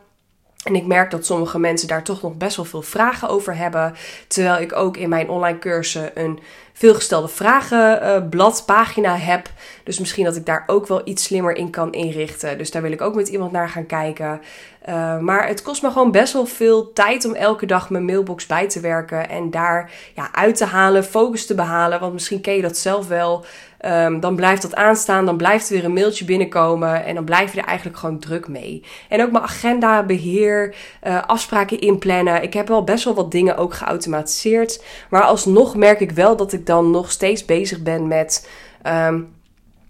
En 0.63 0.75
ik 0.75 0.85
merk 0.85 1.11
dat 1.11 1.25
sommige 1.25 1.59
mensen 1.59 1.87
daar 1.87 2.03
toch 2.03 2.21
nog 2.21 2.37
best 2.37 2.55
wel 2.55 2.65
veel 2.65 2.81
vragen 2.81 3.29
over 3.29 3.55
hebben. 3.55 3.93
Terwijl 4.27 4.61
ik 4.61 4.75
ook 4.75 4.97
in 4.97 5.09
mijn 5.09 5.29
online 5.29 5.59
cursus 5.59 6.09
een 6.13 6.39
veelgestelde 6.73 7.27
vragenblad, 7.27 8.63
pagina 8.65 9.17
heb. 9.17 9.49
Dus 9.83 9.99
misschien 9.99 10.25
dat 10.25 10.35
ik 10.35 10.45
daar 10.45 10.63
ook 10.67 10.87
wel 10.87 11.01
iets 11.03 11.23
slimmer 11.23 11.55
in 11.55 11.69
kan 11.69 11.91
inrichten. 11.91 12.57
Dus 12.57 12.71
daar 12.71 12.81
wil 12.81 12.91
ik 12.91 13.01
ook 13.01 13.15
met 13.15 13.27
iemand 13.27 13.51
naar 13.51 13.69
gaan 13.69 13.85
kijken. 13.85 14.41
Uh, 14.89 15.19
maar 15.19 15.47
het 15.47 15.61
kost 15.61 15.81
me 15.81 15.91
gewoon 15.91 16.11
best 16.11 16.33
wel 16.33 16.45
veel 16.45 16.93
tijd 16.93 17.25
om 17.25 17.33
elke 17.33 17.65
dag 17.65 17.89
mijn 17.89 18.05
mailbox 18.05 18.45
bij 18.45 18.67
te 18.69 18.79
werken. 18.79 19.29
En 19.29 19.51
daar 19.51 19.91
ja, 20.15 20.29
uit 20.33 20.55
te 20.55 20.65
halen, 20.65 21.03
focus 21.03 21.45
te 21.45 21.55
behalen. 21.55 21.99
Want 21.99 22.13
misschien 22.13 22.41
ken 22.41 22.55
je 22.55 22.61
dat 22.61 22.77
zelf 22.77 23.07
wel. 23.07 23.45
Um, 23.85 24.19
dan 24.19 24.35
blijft 24.35 24.61
dat 24.61 24.75
aanstaan, 24.75 25.25
dan 25.25 25.37
blijft 25.37 25.67
er 25.67 25.75
weer 25.75 25.85
een 25.85 25.93
mailtje 25.93 26.25
binnenkomen 26.25 27.05
en 27.05 27.15
dan 27.15 27.23
blijf 27.23 27.53
je 27.53 27.61
er 27.61 27.67
eigenlijk 27.67 27.97
gewoon 27.97 28.19
druk 28.19 28.47
mee. 28.47 28.83
En 29.09 29.21
ook 29.21 29.31
mijn 29.31 29.43
agenda, 29.43 30.03
beheer, 30.03 30.75
uh, 31.03 31.21
afspraken 31.23 31.79
inplannen. 31.79 32.43
Ik 32.43 32.53
heb 32.53 32.67
wel 32.67 32.83
best 32.83 33.03
wel 33.03 33.13
wat 33.13 33.31
dingen 33.31 33.57
ook 33.57 33.73
geautomatiseerd. 33.73 34.83
Maar 35.09 35.21
alsnog 35.21 35.75
merk 35.75 35.99
ik 35.99 36.11
wel 36.11 36.35
dat 36.35 36.53
ik 36.53 36.65
dan 36.65 36.91
nog 36.91 37.11
steeds 37.11 37.45
bezig 37.45 37.81
ben 37.81 38.07
met. 38.07 38.49
Um, 38.83 39.34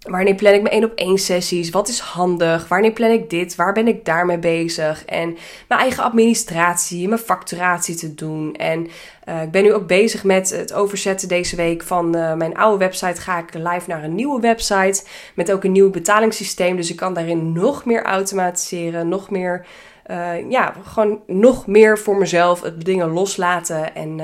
Wanneer 0.06 0.34
plan 0.34 0.54
ik 0.54 0.62
mijn 0.62 0.74
één 0.74 0.84
op 0.84 0.92
één 0.94 1.18
sessies? 1.18 1.70
Wat 1.70 1.88
is 1.88 1.98
handig? 1.98 2.68
Wanneer 2.68 2.92
plan 2.92 3.10
ik 3.10 3.30
dit? 3.30 3.56
Waar 3.56 3.72
ben 3.72 3.88
ik 3.88 4.04
daarmee 4.04 4.38
bezig? 4.38 5.04
En 5.04 5.36
mijn 5.68 5.80
eigen 5.80 6.02
administratie, 6.02 7.08
mijn 7.08 7.20
facturatie 7.20 7.94
te 7.94 8.14
doen. 8.14 8.54
En 8.54 8.86
uh, 9.28 9.42
ik 9.42 9.50
ben 9.50 9.62
nu 9.62 9.72
ook 9.72 9.86
bezig 9.86 10.24
met 10.24 10.50
het 10.50 10.72
overzetten 10.72 11.28
deze 11.28 11.56
week 11.56 11.82
van 11.82 12.16
uh, 12.16 12.34
mijn 12.34 12.56
oude 12.56 12.78
website. 12.78 13.20
Ga 13.20 13.38
ik 13.38 13.54
live 13.54 13.82
naar 13.86 14.04
een 14.04 14.14
nieuwe 14.14 14.40
website. 14.40 15.04
Met 15.34 15.52
ook 15.52 15.64
een 15.64 15.72
nieuw 15.72 15.90
betalingssysteem. 15.90 16.76
Dus 16.76 16.90
ik 16.90 16.96
kan 16.96 17.14
daarin 17.14 17.52
nog 17.52 17.84
meer 17.84 18.04
automatiseren. 18.04 19.08
Nog 19.08 19.30
meer, 19.30 19.66
uh, 20.10 20.50
ja, 20.50 20.74
gewoon 20.84 21.20
nog 21.26 21.66
meer 21.66 21.98
voor 21.98 22.16
mezelf 22.16 22.62
het 22.62 22.84
dingen 22.84 23.08
loslaten. 23.08 23.94
En 23.94 24.20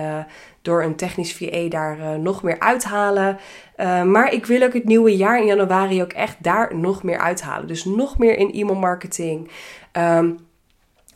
door 0.62 0.82
een 0.82 0.96
technisch 0.96 1.34
VA 1.34 1.68
daar 1.68 1.98
uh, 1.98 2.14
nog 2.14 2.42
meer 2.42 2.60
uithalen. 2.60 3.38
Uh, 3.76 4.02
maar 4.02 4.32
ik 4.32 4.46
wil 4.46 4.62
ook 4.62 4.72
het 4.72 4.84
nieuwe 4.84 5.16
jaar 5.16 5.38
in 5.38 5.46
januari 5.46 6.02
ook 6.02 6.12
echt 6.12 6.36
daar 6.38 6.76
nog 6.76 7.02
meer 7.02 7.18
uithalen. 7.18 7.66
Dus 7.66 7.84
nog 7.84 8.18
meer 8.18 8.38
in 8.38 8.52
e-mail 8.52 8.78
marketing. 8.78 9.50
Um, 9.92 10.38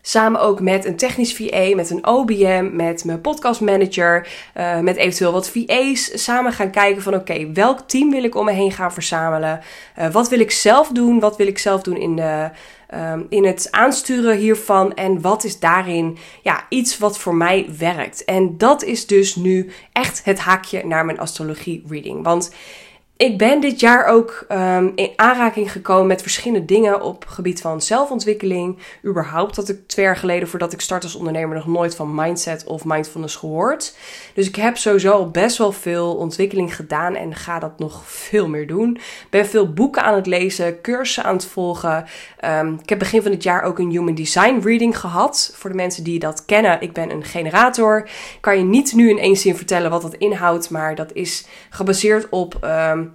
Samen 0.03 0.41
ook 0.41 0.61
met 0.61 0.85
een 0.85 0.97
technisch 0.97 1.35
VA, 1.35 1.75
met 1.75 1.91
een 1.91 2.07
OBM, 2.07 2.69
met 2.73 3.05
mijn 3.05 3.21
podcast 3.21 3.61
manager, 3.61 4.29
uh, 4.57 4.79
met 4.79 4.97
eventueel 4.97 5.33
wat 5.33 5.51
VA's. 5.51 6.23
Samen 6.25 6.53
gaan 6.53 6.71
kijken 6.71 7.03
van 7.03 7.15
oké, 7.15 7.53
welk 7.53 7.81
team 7.81 8.11
wil 8.11 8.25
ik 8.25 8.35
om 8.35 8.45
me 8.45 8.53
heen 8.53 8.73
gaan 8.73 8.93
verzamelen? 8.93 9.61
Wat 10.13 10.29
wil 10.29 10.41
ik 10.41 10.51
zelf 10.51 10.89
doen? 10.89 11.21
Wat 11.21 11.37
wil 11.37 11.47
ik 11.47 11.59
zelf 11.59 11.83
doen 11.83 11.97
in 11.97 12.17
de 12.17 12.51
um, 12.95 13.27
in 13.29 13.45
het 13.45 13.69
aansturen 13.71 14.37
hiervan 14.37 14.95
en 14.95 15.21
wat 15.21 15.45
is 15.45 15.59
daarin 15.59 16.19
ja, 16.43 16.67
iets 16.69 16.99
wat 16.99 17.19
voor 17.19 17.35
mij 17.35 17.69
werkt. 17.79 18.25
En 18.25 18.59
dat 18.59 18.83
is 18.83 19.07
dus 19.07 19.35
nu 19.35 19.71
echt 19.93 20.25
het 20.25 20.39
haakje 20.39 20.87
naar 20.87 21.05
mijn 21.05 21.19
astrologie 21.19 21.85
reading. 21.89 22.25
Want 22.25 22.51
ik 23.17 23.39
ben 23.39 23.61
dit 23.61 23.81
jaar 23.81 24.07
ook 24.07 24.45
um, 24.49 24.93
in 24.95 25.11
aanraking 25.17 25.73
gekomen 25.73 26.07
met 26.07 26.23
verschillende 26.23 26.65
dingen 26.65 27.03
op 27.03 27.23
het 27.23 27.33
gebied 27.33 27.61
van 27.61 27.81
zelfontwikkeling. 27.83 28.79
Überhaupt 29.05 29.57
had 29.57 29.69
ik 29.69 29.79
twee 29.87 30.05
jaar 30.05 30.17
geleden, 30.17 30.49
voordat 30.49 30.73
ik 30.73 30.81
start 30.81 31.03
als 31.03 31.15
ondernemer, 31.15 31.57
nog 31.57 31.67
nooit 31.67 31.95
van 31.95 32.15
mindset 32.15 32.65
of 32.65 32.85
mindfulness 32.85 33.37
gehoord. 33.37 33.97
Dus 34.35 34.49
ik 34.49 34.57
heb 34.57 34.77
sowieso 34.77 35.11
al 35.11 35.31
best 35.31 35.59
wel 35.59 35.73
veel 35.73 36.15
ontwikkeling 36.15 36.77
gedaan 36.77 37.15
en 37.15 37.35
ga 37.35 37.59
dat 37.59 37.79
nog 37.79 38.03
veel 38.07 38.49
meer 38.49 38.67
doen. 38.67 38.99
Ben 39.31 39.47
veel 39.47 39.73
boeken 39.73 40.03
aan 40.03 40.15
het 40.15 40.27
lezen, 40.27 40.81
cursussen 40.81 41.25
aan 41.25 41.37
het 41.37 41.47
volgen. 41.47 42.05
Um, 42.45 42.79
ik 42.83 42.89
heb 42.89 42.99
begin 42.99 43.23
van 43.23 43.31
dit 43.31 43.43
jaar 43.43 43.63
ook 43.63 43.79
een 43.79 43.91
Human 43.91 44.15
Design 44.15 44.61
Reading 44.63 44.99
gehad. 44.99 45.53
Voor 45.55 45.71
de 45.71 45.77
mensen 45.77 46.05
die 46.05 46.19
dat 46.19 46.45
kennen, 46.45 46.81
ik 46.81 46.93
ben 46.93 47.11
een 47.11 47.25
generator. 47.25 47.99
Ik 48.07 48.39
kan 48.41 48.59
je 48.59 48.65
niet 48.65 48.93
nu 48.93 49.11
in 49.11 49.19
één 49.19 49.37
zin 49.37 49.57
vertellen 49.57 49.91
wat 49.91 50.03
dat 50.03 50.15
inhoudt, 50.15 50.71
maar 50.71 50.95
dat 50.95 51.13
is 51.13 51.47
gebaseerd 51.71 52.29
op. 52.29 52.59
Um, 52.65 53.06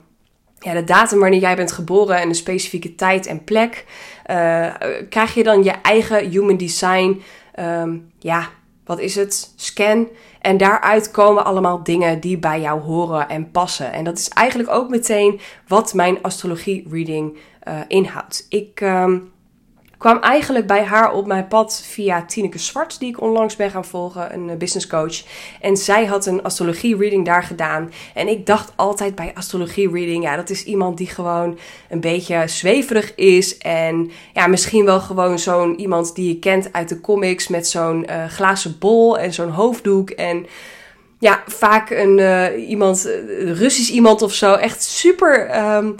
ja, 0.63 0.73
de 0.73 0.83
datum 0.83 1.19
wanneer 1.19 1.39
jij 1.39 1.55
bent 1.55 1.71
geboren 1.71 2.17
en 2.17 2.27
een 2.27 2.35
specifieke 2.35 2.95
tijd 2.95 3.25
en 3.25 3.43
plek, 3.43 3.85
uh, 4.31 4.73
krijg 5.09 5.33
je 5.33 5.43
dan 5.43 5.63
je 5.63 5.71
eigen 5.81 6.29
human 6.29 6.57
design, 6.57 7.21
um, 7.59 8.11
ja, 8.19 8.49
wat 8.85 8.99
is 8.99 9.15
het? 9.15 9.53
Scan. 9.55 10.07
En 10.41 10.57
daaruit 10.57 11.11
komen 11.11 11.45
allemaal 11.45 11.83
dingen 11.83 12.19
die 12.19 12.37
bij 12.37 12.61
jou 12.61 12.81
horen 12.81 13.29
en 13.29 13.51
passen. 13.51 13.93
En 13.93 14.03
dat 14.03 14.17
is 14.17 14.29
eigenlijk 14.29 14.69
ook 14.69 14.89
meteen 14.89 15.39
wat 15.67 15.93
mijn 15.93 16.21
astrologie 16.21 16.87
reading 16.91 17.37
uh, 17.67 17.79
inhoudt. 17.87 18.45
Ik. 18.49 18.81
Um, 18.81 19.31
kwam 20.01 20.19
eigenlijk 20.19 20.67
bij 20.67 20.83
haar 20.83 21.13
op 21.13 21.27
mijn 21.27 21.47
pad 21.47 21.83
via 21.85 22.25
Tineke 22.25 22.57
Zwart, 22.57 22.99
die 22.99 23.09
ik 23.09 23.21
onlangs 23.21 23.55
ben 23.55 23.71
gaan 23.71 23.85
volgen, 23.85 24.33
een 24.33 24.49
eh, 24.49 24.57
business 24.57 24.87
coach. 24.87 25.23
En 25.59 25.77
zij 25.77 26.05
had 26.05 26.25
een 26.25 26.43
astrologie 26.43 26.97
reading 26.97 27.25
daar 27.25 27.43
gedaan. 27.43 27.91
En 28.13 28.27
ik 28.27 28.45
dacht 28.45 28.73
altijd 28.75 29.15
bij 29.15 29.31
astrologie 29.33 29.91
reading, 29.91 30.23
ja, 30.23 30.35
dat 30.35 30.49
is 30.49 30.63
iemand 30.63 30.97
die 30.97 31.07
gewoon 31.07 31.57
een 31.89 31.99
beetje 31.99 32.43
zweverig 32.45 33.15
is. 33.15 33.57
En 33.57 34.11
ja, 34.33 34.47
misschien 34.47 34.85
wel 34.85 34.99
gewoon 34.99 35.39
zo'n 35.39 35.79
iemand 35.79 36.15
die 36.15 36.27
je 36.27 36.39
kent 36.39 36.73
uit 36.73 36.89
de 36.89 37.01
comics 37.01 37.47
met 37.47 37.67
zo'n 37.67 38.05
uh, 38.09 38.25
glazen 38.25 38.75
bol 38.79 39.17
en 39.17 39.33
zo'n 39.33 39.49
hoofddoek. 39.49 40.09
En 40.09 40.45
ja, 41.19 41.43
vaak 41.47 41.89
een 41.89 42.17
uh, 42.17 42.69
iemand, 42.69 43.09
Russisch 43.37 43.91
iemand 43.91 44.21
of 44.21 44.33
zo. 44.33 44.53
Echt 44.53 44.83
super. 44.83 45.65
Um, 45.75 45.95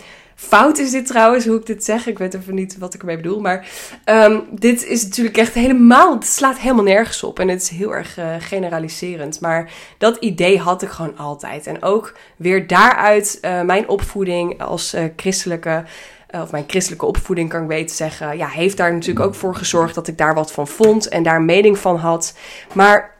Fout 0.47 0.77
is 0.77 0.91
dit 0.91 1.07
trouwens, 1.07 1.45
hoe 1.45 1.59
ik 1.59 1.65
dit 1.65 1.83
zeg. 1.83 2.07
Ik 2.07 2.17
weet 2.17 2.33
even 2.33 2.55
niet 2.55 2.77
wat 2.77 2.93
ik 2.93 2.99
ermee 2.99 3.15
bedoel. 3.15 3.39
Maar 3.39 3.67
um, 4.05 4.43
dit 4.51 4.85
is 4.85 5.03
natuurlijk 5.03 5.37
echt 5.37 5.53
helemaal. 5.53 6.13
Het 6.13 6.25
slaat 6.25 6.59
helemaal 6.59 6.83
nergens 6.83 7.23
op. 7.23 7.39
En 7.39 7.47
het 7.47 7.61
is 7.61 7.69
heel 7.69 7.93
erg 7.93 8.17
uh, 8.17 8.25
generaliserend. 8.39 9.39
Maar 9.39 9.71
dat 9.97 10.17
idee 10.17 10.59
had 10.59 10.81
ik 10.81 10.89
gewoon 10.89 11.17
altijd. 11.17 11.67
En 11.67 11.83
ook 11.83 12.17
weer 12.35 12.67
daaruit 12.67 13.37
uh, 13.41 13.61
mijn 13.61 13.87
opvoeding 13.87 14.61
als 14.61 14.93
uh, 14.93 15.03
christelijke. 15.15 15.83
Of 16.31 16.51
mijn 16.51 16.63
christelijke 16.67 17.05
opvoeding 17.05 17.49
kan 17.49 17.61
ik 17.61 17.67
weten 17.67 17.95
zeggen. 17.95 18.37
Ja, 18.37 18.47
heeft 18.47 18.77
daar 18.77 18.93
natuurlijk 18.93 19.25
ook 19.25 19.35
voor 19.35 19.55
gezorgd 19.55 19.95
dat 19.95 20.07
ik 20.07 20.17
daar 20.17 20.33
wat 20.33 20.51
van 20.51 20.67
vond. 20.67 21.07
En 21.07 21.23
daar 21.23 21.41
mening 21.41 21.77
van 21.77 21.97
had. 21.97 22.37
Maar 22.73 23.10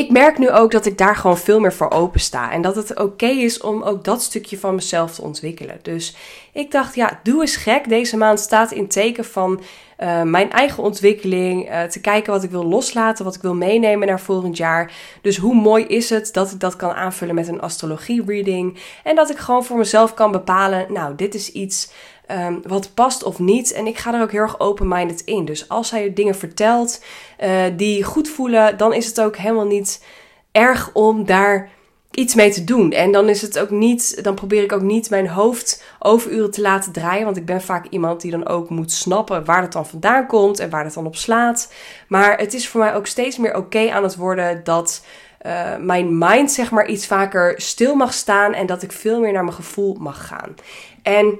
ik 0.00 0.10
merk 0.10 0.38
nu 0.38 0.50
ook 0.50 0.70
dat 0.70 0.86
ik 0.86 0.98
daar 0.98 1.16
gewoon 1.16 1.38
veel 1.38 1.60
meer 1.60 1.72
voor 1.72 1.90
open 1.90 2.20
sta. 2.20 2.50
En 2.50 2.62
dat 2.62 2.76
het 2.76 3.00
oké 3.00 3.26
is 3.26 3.60
om 3.60 3.82
ook 3.82 4.04
dat 4.04 4.22
stukje 4.22 4.58
van 4.58 4.74
mezelf 4.74 5.14
te 5.14 5.22
ontwikkelen. 5.22 5.78
Dus 5.82 6.16
ik 6.52 6.70
dacht, 6.70 6.94
ja, 6.94 7.20
doe 7.22 7.40
eens 7.40 7.56
gek. 7.56 7.88
Deze 7.88 8.16
maand 8.16 8.40
staat 8.40 8.72
in 8.72 8.88
teken 8.88 9.24
van 9.24 9.60
uh, 9.98 10.22
mijn 10.22 10.50
eigen 10.50 10.82
ontwikkeling. 10.82 11.70
Uh, 11.70 11.82
te 11.82 12.00
kijken 12.00 12.32
wat 12.32 12.42
ik 12.42 12.50
wil 12.50 12.64
loslaten, 12.64 13.24
wat 13.24 13.34
ik 13.34 13.42
wil 13.42 13.54
meenemen 13.54 14.08
naar 14.08 14.20
volgend 14.20 14.56
jaar. 14.56 14.92
Dus 15.22 15.36
hoe 15.36 15.54
mooi 15.54 15.84
is 15.84 16.10
het 16.10 16.32
dat 16.32 16.50
ik 16.50 16.60
dat 16.60 16.76
kan 16.76 16.92
aanvullen 16.92 17.34
met 17.34 17.48
een 17.48 17.60
astrologie-reading. 17.60 18.78
En 19.04 19.16
dat 19.16 19.30
ik 19.30 19.38
gewoon 19.38 19.64
voor 19.64 19.78
mezelf 19.78 20.14
kan 20.14 20.32
bepalen, 20.32 20.92
nou, 20.92 21.14
dit 21.14 21.34
is 21.34 21.52
iets 21.52 21.90
um, 22.30 22.60
wat 22.62 22.94
past 22.94 23.22
of 23.22 23.38
niet. 23.38 23.72
En 23.72 23.86
ik 23.86 23.98
ga 23.98 24.14
er 24.14 24.22
ook 24.22 24.32
heel 24.32 24.40
erg 24.40 24.60
open-minded 24.60 25.20
in. 25.20 25.44
Dus 25.44 25.68
als 25.68 25.90
hij 25.90 26.12
dingen 26.12 26.34
vertelt 26.34 27.04
uh, 27.44 27.62
die 27.76 28.04
goed 28.04 28.28
voelen, 28.28 28.76
dan 28.76 28.92
is 28.92 29.06
het 29.06 29.20
ook 29.20 29.36
helemaal 29.36 29.66
niet 29.66 30.04
erg 30.52 30.90
om 30.92 31.24
daar 31.24 31.70
iets 32.10 32.34
mee 32.34 32.50
te 32.50 32.64
doen. 32.64 32.92
En 32.92 33.12
dan 33.12 33.28
is 33.28 33.42
het 33.42 33.58
ook 33.58 33.70
niet, 33.70 34.24
dan 34.24 34.34
probeer 34.34 34.62
ik 34.62 34.72
ook 34.72 34.82
niet 34.82 35.10
mijn 35.10 35.28
hoofd 35.28 35.84
overuren 35.98 36.50
te 36.50 36.60
laten 36.60 36.92
draaien. 36.92 37.24
Want 37.24 37.36
ik 37.36 37.46
ben 37.46 37.62
vaak 37.62 37.86
iemand 37.88 38.20
die 38.20 38.30
dan 38.30 38.46
ook 38.46 38.70
moet 38.70 38.92
snappen 38.92 39.44
waar 39.44 39.62
het 39.62 39.72
dan 39.72 39.86
vandaan 39.86 40.26
komt 40.26 40.58
en 40.58 40.70
waar 40.70 40.84
het 40.84 40.94
dan 40.94 41.06
op 41.06 41.16
slaat. 41.16 41.72
Maar 42.08 42.38
het 42.38 42.54
is 42.54 42.68
voor 42.68 42.80
mij 42.80 42.94
ook 42.94 43.06
steeds 43.06 43.36
meer 43.38 43.56
oké 43.56 43.90
aan 43.90 44.02
het 44.02 44.16
worden 44.16 44.64
dat. 44.64 45.04
Uh, 45.46 45.76
mijn 45.76 46.18
mind 46.18 46.52
zeg 46.52 46.70
maar 46.70 46.86
iets 46.86 47.06
vaker 47.06 47.54
stil 47.56 47.94
mag 47.94 48.12
staan 48.12 48.54
en 48.54 48.66
dat 48.66 48.82
ik 48.82 48.92
veel 48.92 49.20
meer 49.20 49.32
naar 49.32 49.44
mijn 49.44 49.56
gevoel 49.56 49.96
mag 49.98 50.26
gaan. 50.26 50.54
En 51.02 51.38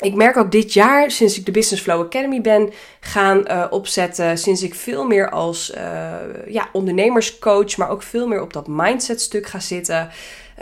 ik 0.00 0.14
merk 0.14 0.36
ook 0.36 0.52
dit 0.52 0.72
jaar, 0.72 1.10
sinds 1.10 1.38
ik 1.38 1.46
de 1.46 1.52
Business 1.52 1.82
Flow 1.82 2.00
Academy 2.00 2.40
ben 2.40 2.72
gaan 3.00 3.44
uh, 3.46 3.64
opzetten, 3.70 4.38
sinds 4.38 4.62
ik 4.62 4.74
veel 4.74 5.06
meer 5.06 5.30
als 5.30 5.72
uh, 5.74 6.12
ja, 6.46 6.68
ondernemerscoach, 6.72 7.76
maar 7.76 7.90
ook 7.90 8.02
veel 8.02 8.26
meer 8.26 8.42
op 8.42 8.52
dat 8.52 8.66
mindset 8.68 9.20
stuk 9.20 9.46
ga 9.46 9.60
zitten, 9.60 10.10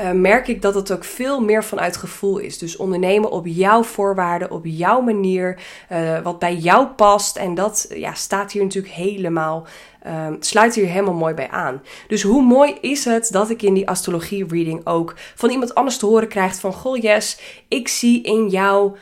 uh, 0.01 0.11
merk 0.11 0.49
ik 0.49 0.63
dat 0.63 0.75
het 0.75 0.93
ook 0.93 1.05
veel 1.05 1.41
meer 1.41 1.65
vanuit 1.65 1.97
gevoel 1.97 2.39
is. 2.39 2.59
Dus 2.59 2.77
ondernemen 2.77 3.31
op 3.31 3.47
jouw 3.47 3.83
voorwaarden, 3.83 4.51
op 4.51 4.65
jouw 4.65 5.01
manier, 5.01 5.59
wat 6.23 6.39
bij 6.39 6.55
jou 6.55 6.87
past. 6.87 7.37
En 7.37 7.55
dat 7.55 7.87
ja, 7.95 8.15
staat 8.15 8.53
hier 8.53 8.63
natuurlijk 8.63 8.95
helemaal, 8.95 9.67
sluit 10.41 10.75
hier 10.75 10.87
helemaal 10.87 11.15
mooi 11.15 11.35
bij 11.35 11.49
aan. 11.51 11.83
Dus 12.09 12.23
hoe 12.23 12.43
mooi 12.43 12.77
is 12.81 13.05
het 13.05 13.29
dat 13.33 13.51
ik 13.51 13.63
in 13.63 13.75
die 13.75 13.89
astrologie 13.89 14.47
reading 14.49 14.87
ook 14.87 15.15
van 15.35 15.51
iemand 15.51 15.75
anders 15.75 15.99
te 15.99 16.07
horen 16.07 16.29
krijg 16.29 16.61
van, 16.61 16.73
goh 16.73 16.97
yes, 16.97 17.39
ik 17.69 17.89
zie 17.89 18.23
in 18.23 18.49
jou 18.49 18.97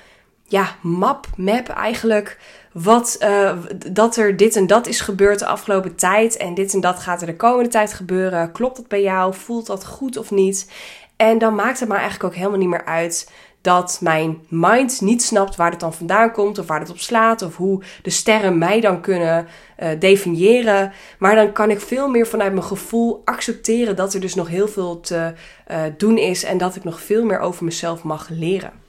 ja, 0.46 0.76
map, 0.80 1.26
map 1.36 1.68
eigenlijk. 1.68 2.38
Wat, 2.72 3.16
uh, 3.20 3.56
dat 3.92 4.16
er 4.16 4.36
dit 4.36 4.56
en 4.56 4.66
dat 4.66 4.86
is 4.86 5.00
gebeurd 5.00 5.38
de 5.38 5.46
afgelopen 5.46 5.94
tijd. 5.94 6.36
En 6.36 6.54
dit 6.54 6.74
en 6.74 6.80
dat 6.80 6.98
gaat 6.98 7.20
er 7.20 7.26
de 7.26 7.36
komende 7.36 7.70
tijd 7.70 7.92
gebeuren. 7.92 8.52
Klopt 8.52 8.76
dat 8.76 8.88
bij 8.88 9.02
jou? 9.02 9.34
Voelt 9.34 9.66
dat 9.66 9.86
goed 9.86 10.16
of 10.16 10.30
niet? 10.30 10.70
En 11.16 11.38
dan 11.38 11.54
maakt 11.54 11.80
het 11.80 11.88
maar 11.88 11.98
eigenlijk 11.98 12.32
ook 12.32 12.38
helemaal 12.38 12.58
niet 12.58 12.68
meer 12.68 12.84
uit 12.84 13.30
dat 13.60 13.98
mijn 14.00 14.38
mind 14.48 15.00
niet 15.00 15.22
snapt 15.22 15.56
waar 15.56 15.70
het 15.70 15.80
dan 15.80 15.94
vandaan 15.94 16.32
komt 16.32 16.58
of 16.58 16.66
waar 16.66 16.80
het 16.80 16.90
op 16.90 16.98
slaat 16.98 17.42
of 17.42 17.56
hoe 17.56 17.82
de 18.02 18.10
sterren 18.10 18.58
mij 18.58 18.80
dan 18.80 19.00
kunnen 19.00 19.46
uh, 19.82 19.88
definiëren. 19.98 20.92
Maar 21.18 21.34
dan 21.34 21.52
kan 21.52 21.70
ik 21.70 21.80
veel 21.80 22.08
meer 22.08 22.26
vanuit 22.26 22.52
mijn 22.52 22.64
gevoel 22.64 23.22
accepteren 23.24 23.96
dat 23.96 24.14
er 24.14 24.20
dus 24.20 24.34
nog 24.34 24.48
heel 24.48 24.68
veel 24.68 25.00
te 25.00 25.32
uh, 25.70 25.82
doen 25.96 26.18
is 26.18 26.44
en 26.44 26.58
dat 26.58 26.76
ik 26.76 26.84
nog 26.84 27.00
veel 27.00 27.24
meer 27.24 27.38
over 27.38 27.64
mezelf 27.64 28.02
mag 28.02 28.28
leren. 28.28 28.83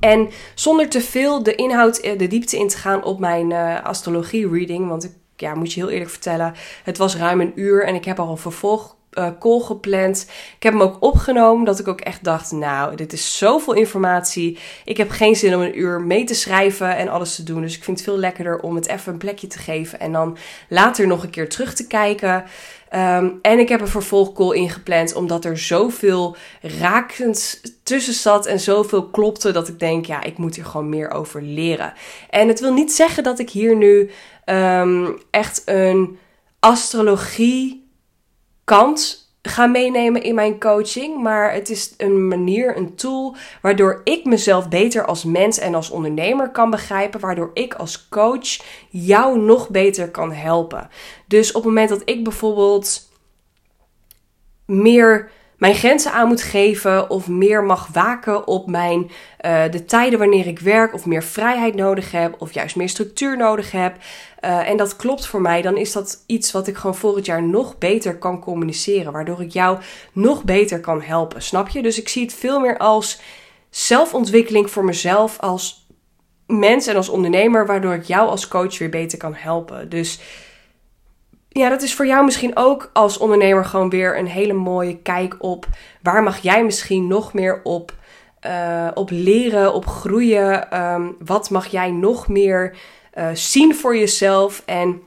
En 0.00 0.28
zonder 0.54 0.88
te 0.88 1.00
veel 1.00 1.42
de 1.42 1.54
inhoud, 1.54 1.98
eh, 1.98 2.18
de 2.18 2.26
diepte 2.26 2.58
in 2.58 2.68
te 2.68 2.76
gaan 2.76 3.04
op 3.04 3.18
mijn 3.18 3.50
uh, 3.50 3.84
astrologie 3.84 4.48
reading. 4.48 4.88
Want 4.88 5.04
ik 5.04 5.12
ja, 5.36 5.54
moet 5.54 5.72
je 5.72 5.80
heel 5.80 5.90
eerlijk 5.90 6.10
vertellen, 6.10 6.54
het 6.84 6.98
was 6.98 7.16
ruim 7.16 7.40
een 7.40 7.52
uur 7.54 7.84
en 7.84 7.94
ik 7.94 8.04
heb 8.04 8.20
al 8.20 8.30
een 8.30 8.36
vervolg 8.36 8.96
uh, 9.12 9.28
call 9.38 9.60
gepland. 9.60 10.26
Ik 10.56 10.62
heb 10.62 10.72
hem 10.72 10.82
ook 10.82 10.96
opgenomen, 11.00 11.64
dat 11.64 11.78
ik 11.78 11.88
ook 11.88 12.00
echt 12.00 12.24
dacht, 12.24 12.52
nou, 12.52 12.96
dit 12.96 13.12
is 13.12 13.38
zoveel 13.38 13.72
informatie. 13.72 14.58
Ik 14.84 14.96
heb 14.96 15.10
geen 15.10 15.36
zin 15.36 15.54
om 15.54 15.60
een 15.60 15.78
uur 15.78 16.00
mee 16.00 16.24
te 16.24 16.34
schrijven 16.34 16.96
en 16.96 17.08
alles 17.08 17.34
te 17.34 17.42
doen. 17.42 17.60
Dus 17.60 17.76
ik 17.76 17.84
vind 17.84 17.96
het 17.96 18.06
veel 18.06 18.18
lekkerder 18.18 18.60
om 18.60 18.74
het 18.74 18.86
even 18.86 19.12
een 19.12 19.18
plekje 19.18 19.46
te 19.46 19.58
geven 19.58 20.00
en 20.00 20.12
dan 20.12 20.36
later 20.68 21.06
nog 21.06 21.22
een 21.22 21.30
keer 21.30 21.48
terug 21.48 21.74
te 21.74 21.86
kijken. 21.86 22.44
Um, 22.94 23.38
en 23.42 23.58
ik 23.58 23.68
heb 23.68 23.80
een 23.80 23.88
vervolgcall 23.88 24.54
ingepland, 24.54 25.14
omdat 25.14 25.44
er 25.44 25.58
zoveel 25.58 26.36
rakends 26.60 27.60
tussen 27.82 28.14
zat 28.14 28.46
en 28.46 28.60
zoveel 28.60 29.08
klopte, 29.08 29.50
dat 29.50 29.68
ik 29.68 29.78
denk, 29.78 30.06
ja, 30.06 30.22
ik 30.22 30.38
moet 30.38 30.54
hier 30.54 30.64
gewoon 30.64 30.88
meer 30.88 31.10
over 31.10 31.42
leren. 31.42 31.92
En 32.30 32.48
het 32.48 32.60
wil 32.60 32.72
niet 32.72 32.92
zeggen 32.92 33.22
dat 33.22 33.38
ik 33.38 33.50
hier 33.50 33.76
nu 33.76 34.10
um, 34.44 35.18
echt 35.30 35.62
een 35.64 36.18
astrologie 36.60 37.88
kant 38.64 39.29
ga 39.42 39.66
meenemen 39.66 40.22
in 40.22 40.34
mijn 40.34 40.60
coaching. 40.60 41.22
Maar 41.22 41.52
het 41.52 41.70
is 41.70 41.94
een 41.96 42.28
manier, 42.28 42.76
een 42.76 42.94
tool, 42.94 43.36
waardoor 43.62 44.00
ik 44.04 44.24
mezelf 44.24 44.68
beter 44.68 45.04
als 45.04 45.24
mens 45.24 45.58
en 45.58 45.74
als 45.74 45.90
ondernemer 45.90 46.50
kan 46.50 46.70
begrijpen. 46.70 47.20
Waardoor 47.20 47.50
ik 47.54 47.74
als 47.74 48.08
coach 48.08 48.58
jou 48.88 49.38
nog 49.38 49.68
beter 49.68 50.10
kan 50.10 50.32
helpen. 50.32 50.88
Dus 51.26 51.48
op 51.48 51.54
het 51.54 51.64
moment 51.64 51.88
dat 51.88 52.02
ik 52.04 52.24
bijvoorbeeld 52.24 53.08
meer 54.66 55.30
mijn 55.60 55.74
grenzen 55.74 56.12
aan 56.12 56.28
moet 56.28 56.42
geven 56.42 57.10
of 57.10 57.28
meer 57.28 57.64
mag 57.64 57.88
waken 57.92 58.46
op 58.46 58.66
mijn, 58.66 59.10
uh, 59.46 59.62
de 59.70 59.84
tijden 59.84 60.18
wanneer 60.18 60.46
ik 60.46 60.58
werk 60.58 60.94
of 60.94 61.06
meer 61.06 61.22
vrijheid 61.22 61.74
nodig 61.74 62.12
heb 62.12 62.34
of 62.38 62.52
juist 62.52 62.76
meer 62.76 62.88
structuur 62.88 63.36
nodig 63.36 63.70
heb. 63.70 63.96
Uh, 64.44 64.68
en 64.68 64.76
dat 64.76 64.96
klopt 64.96 65.26
voor 65.26 65.40
mij, 65.40 65.62
dan 65.62 65.76
is 65.76 65.92
dat 65.92 66.24
iets 66.26 66.52
wat 66.52 66.66
ik 66.66 66.76
gewoon 66.76 66.96
volgend 66.96 67.26
jaar 67.26 67.42
nog 67.42 67.78
beter 67.78 68.16
kan 68.16 68.40
communiceren, 68.40 69.12
waardoor 69.12 69.40
ik 69.42 69.52
jou 69.52 69.78
nog 70.12 70.44
beter 70.44 70.80
kan 70.80 71.02
helpen, 71.02 71.42
snap 71.42 71.68
je? 71.68 71.82
Dus 71.82 71.98
ik 71.98 72.08
zie 72.08 72.22
het 72.22 72.34
veel 72.34 72.60
meer 72.60 72.78
als 72.78 73.20
zelfontwikkeling 73.70 74.70
voor 74.70 74.84
mezelf 74.84 75.38
als 75.38 75.86
mens 76.46 76.86
en 76.86 76.96
als 76.96 77.08
ondernemer, 77.08 77.66
waardoor 77.66 77.94
ik 77.94 78.04
jou 78.04 78.28
als 78.28 78.48
coach 78.48 78.78
weer 78.78 78.90
beter 78.90 79.18
kan 79.18 79.34
helpen. 79.34 79.88
Dus 79.88 80.20
ja, 81.52 81.68
dat 81.68 81.82
is 81.82 81.94
voor 81.94 82.06
jou 82.06 82.24
misschien 82.24 82.56
ook 82.56 82.90
als 82.92 83.18
ondernemer 83.18 83.64
gewoon 83.64 83.90
weer 83.90 84.18
een 84.18 84.26
hele 84.26 84.52
mooie 84.52 84.96
kijk 84.96 85.36
op 85.38 85.66
waar 86.02 86.22
mag 86.22 86.38
jij 86.38 86.64
misschien 86.64 87.06
nog 87.06 87.32
meer 87.32 87.60
op 87.62 87.92
uh, 88.46 88.88
op 88.94 89.10
leren, 89.10 89.74
op 89.74 89.86
groeien. 89.86 90.70
Ehm, 90.70 91.08
wat 91.18 91.50
mag 91.50 91.66
jij 91.66 91.90
nog 91.90 92.28
meer 92.28 92.76
uh, 93.14 93.28
zien 93.32 93.74
voor 93.74 93.96
jezelf? 93.96 94.62
En 94.66 95.02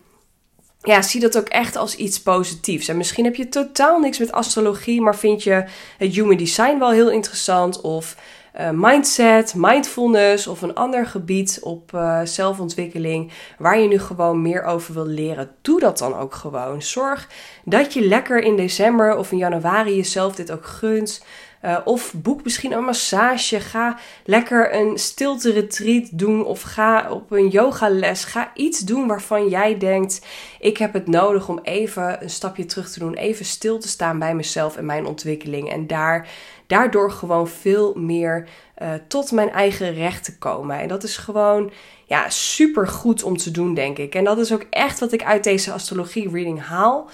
ja, 0.82 1.02
zie 1.02 1.22
dat 1.22 1.38
ook 1.38 1.48
echt 1.48 1.76
als 1.76 1.96
iets 1.96 2.22
positiefs. 2.22 2.88
En 2.88 2.98
misschien 2.98 3.24
heb 3.24 3.36
je 3.36 3.50
totaal 3.50 4.00
niks 4.00 4.18
met 4.20 4.32
astrologie, 4.32 5.02
maar 5.02 5.16
vind 5.16 5.44
je 5.44 5.66
het 5.98 6.16
human 6.16 6.38
design 6.38 6.78
wel 6.80 6.92
heel 6.92 7.12
interessant. 7.12 7.82
Of 7.82 8.16
uh, 8.60 8.70
mindset, 8.74 9.54
mindfulness 9.56 10.48
of 10.48 10.62
een 10.62 10.74
ander 10.74 11.06
gebied 11.06 11.60
op 11.62 11.92
uh, 11.96 12.22
zelfontwikkeling 12.24 13.32
waar 13.58 13.80
je 13.80 13.88
nu 13.88 14.00
gewoon 14.00 14.42
meer 14.42 14.64
over 14.64 14.94
wil 14.94 15.06
leren. 15.06 15.52
Doe 15.62 15.80
dat 15.80 15.98
dan 15.98 16.16
ook 16.16 16.34
gewoon. 16.34 16.82
Zorg 16.82 17.30
dat 17.66 17.94
je 17.94 18.08
lekker 18.08 18.40
in 18.40 18.56
december 18.56 19.18
of 19.18 19.32
in 19.32 19.38
januari 19.38 19.96
jezelf 19.96 20.36
dit 20.36 20.52
ook 20.52 20.66
gunt. 20.66 21.26
Uh, 21.66 21.78
of 21.84 22.14
boek 22.14 22.44
misschien 22.44 22.72
een 22.72 22.84
massage. 22.84 23.60
Ga 23.60 23.98
lekker 24.26 24.76
een 24.76 24.98
stilte 24.98 25.52
retreat 25.52 26.10
doen. 26.12 26.46
Of 26.46 26.62
ga 26.62 27.12
op 27.12 27.32
een 27.32 27.48
yogales. 27.48 28.24
Ga 28.24 28.52
iets 28.54 28.80
doen 28.80 29.08
waarvan 29.08 29.48
jij 29.48 29.78
denkt: 29.78 30.26
ik 30.60 30.78
heb 30.78 30.94
het 30.94 31.08
nodig 31.08 31.50
om 31.50 31.60
even 31.64 32.24
een 32.24 32.30
stapje 32.30 32.66
terug 32.66 32.92
te 32.92 33.00
doen. 33.00 33.14
Even 33.14 33.46
stil 33.46 33.80
te 33.80 33.88
staan 33.88 34.20
bij 34.20 34.36
mezelf 34.36 34.78
en 34.78 34.86
mijn 34.86 35.06
ontwikkeling. 35.06 35.72
En 35.72 35.88
daar, 35.88 36.28
daardoor 36.68 37.12
gewoon 37.12 37.48
veel 37.48 37.94
meer 37.96 38.48
uh, 38.82 38.94
tot 39.08 39.32
mijn 39.32 39.50
eigen 39.50 39.94
recht 39.94 40.24
te 40.24 40.38
komen. 40.38 40.80
En 40.80 40.88
dat 40.88 41.04
is 41.04 41.18
gewoon 41.18 41.72
ja, 42.06 42.30
super 42.30 42.88
goed 42.88 43.24
om 43.24 43.38
te 43.38 43.52
doen, 43.52 43.74
denk 43.74 43.98
ik. 43.98 44.16
En 44.16 44.24
dat 44.24 44.38
is 44.38 44.54
ook 44.54 44.66
echt 44.70 45.00
wat 45.00 45.12
ik 45.12 45.24
uit 45.24 45.44
deze 45.44 45.72
astrologie 45.72 46.30
reading 46.30 46.62
haal. 46.62 47.10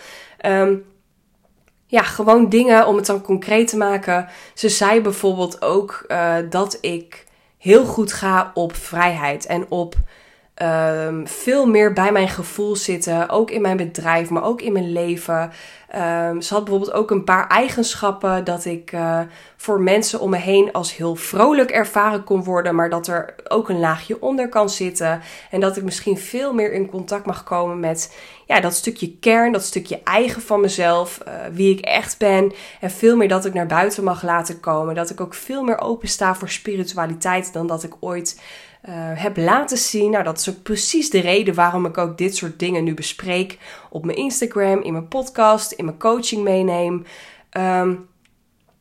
Um, 0.45 0.85
ja, 1.91 2.03
gewoon 2.03 2.49
dingen 2.49 2.87
om 2.87 2.95
het 2.95 3.05
dan 3.05 3.21
concreet 3.21 3.67
te 3.67 3.77
maken. 3.77 4.27
Ze 4.53 4.69
zei 4.69 5.01
bijvoorbeeld 5.01 5.61
ook 5.61 6.05
uh, 6.07 6.35
dat 6.49 6.77
ik 6.81 7.25
heel 7.57 7.85
goed 7.85 8.13
ga 8.13 8.51
op 8.53 8.75
vrijheid 8.75 9.45
en 9.45 9.65
op 9.69 9.95
um, 10.61 11.27
veel 11.27 11.65
meer 11.65 11.93
bij 11.93 12.11
mijn 12.11 12.29
gevoel 12.29 12.75
zitten. 12.75 13.29
Ook 13.29 13.51
in 13.51 13.61
mijn 13.61 13.77
bedrijf, 13.77 14.29
maar 14.29 14.43
ook 14.43 14.61
in 14.61 14.73
mijn 14.73 14.91
leven. 14.91 15.51
Um, 15.95 16.41
ze 16.41 16.53
had 16.53 16.63
bijvoorbeeld 16.63 16.93
ook 16.93 17.11
een 17.11 17.23
paar 17.23 17.47
eigenschappen 17.47 18.43
dat 18.43 18.65
ik 18.65 18.91
uh, 18.91 19.19
voor 19.57 19.81
mensen 19.81 20.19
om 20.19 20.29
me 20.29 20.37
heen 20.37 20.71
als 20.71 20.95
heel 20.95 21.15
vrolijk 21.15 21.71
ervaren 21.71 22.23
kon 22.23 22.43
worden, 22.43 22.75
maar 22.75 22.89
dat 22.89 23.07
er 23.07 23.35
ook 23.47 23.69
een 23.69 23.79
laagje 23.79 24.21
onder 24.21 24.49
kan 24.49 24.69
zitten. 24.69 25.21
En 25.51 25.59
dat 25.59 25.77
ik 25.77 25.83
misschien 25.83 26.17
veel 26.17 26.53
meer 26.53 26.73
in 26.73 26.89
contact 26.89 27.25
mag 27.25 27.43
komen 27.43 27.79
met 27.79 28.15
ja, 28.45 28.59
dat 28.59 28.73
stukje 28.73 29.17
kern, 29.19 29.51
dat 29.51 29.63
stukje 29.63 30.01
eigen 30.03 30.41
van 30.41 30.61
mezelf, 30.61 31.19
uh, 31.27 31.33
wie 31.51 31.77
ik 31.77 31.85
echt 31.85 32.17
ben. 32.17 32.53
En 32.79 32.91
veel 32.91 33.17
meer 33.17 33.27
dat 33.27 33.45
ik 33.45 33.53
naar 33.53 33.67
buiten 33.67 34.03
mag 34.03 34.23
laten 34.23 34.59
komen. 34.59 34.95
Dat 34.95 35.09
ik 35.09 35.21
ook 35.21 35.33
veel 35.33 35.63
meer 35.63 35.79
open 35.79 36.07
sta 36.07 36.35
voor 36.35 36.49
spiritualiteit 36.49 37.53
dan 37.53 37.67
dat 37.67 37.83
ik 37.83 37.93
ooit 37.99 38.41
uh, 38.87 38.93
heb 38.95 39.37
laten 39.37 39.77
zien. 39.77 40.11
Nou, 40.11 40.23
dat 40.23 40.39
is 40.39 40.49
ook 40.49 40.63
precies 40.63 41.09
de 41.09 41.19
reden 41.19 41.53
waarom 41.53 41.85
ik 41.85 41.97
ook 41.97 42.17
dit 42.17 42.35
soort 42.35 42.59
dingen 42.59 42.83
nu 42.83 42.93
bespreek 42.93 43.57
op 43.89 44.05
mijn 44.05 44.17
Instagram, 44.17 44.81
in 44.81 44.91
mijn 44.91 45.07
podcast, 45.07 45.71
in 45.71 45.85
mijn 45.85 45.97
coaching 45.97 46.43
meeneem. 46.43 47.05
Um, 47.57 48.07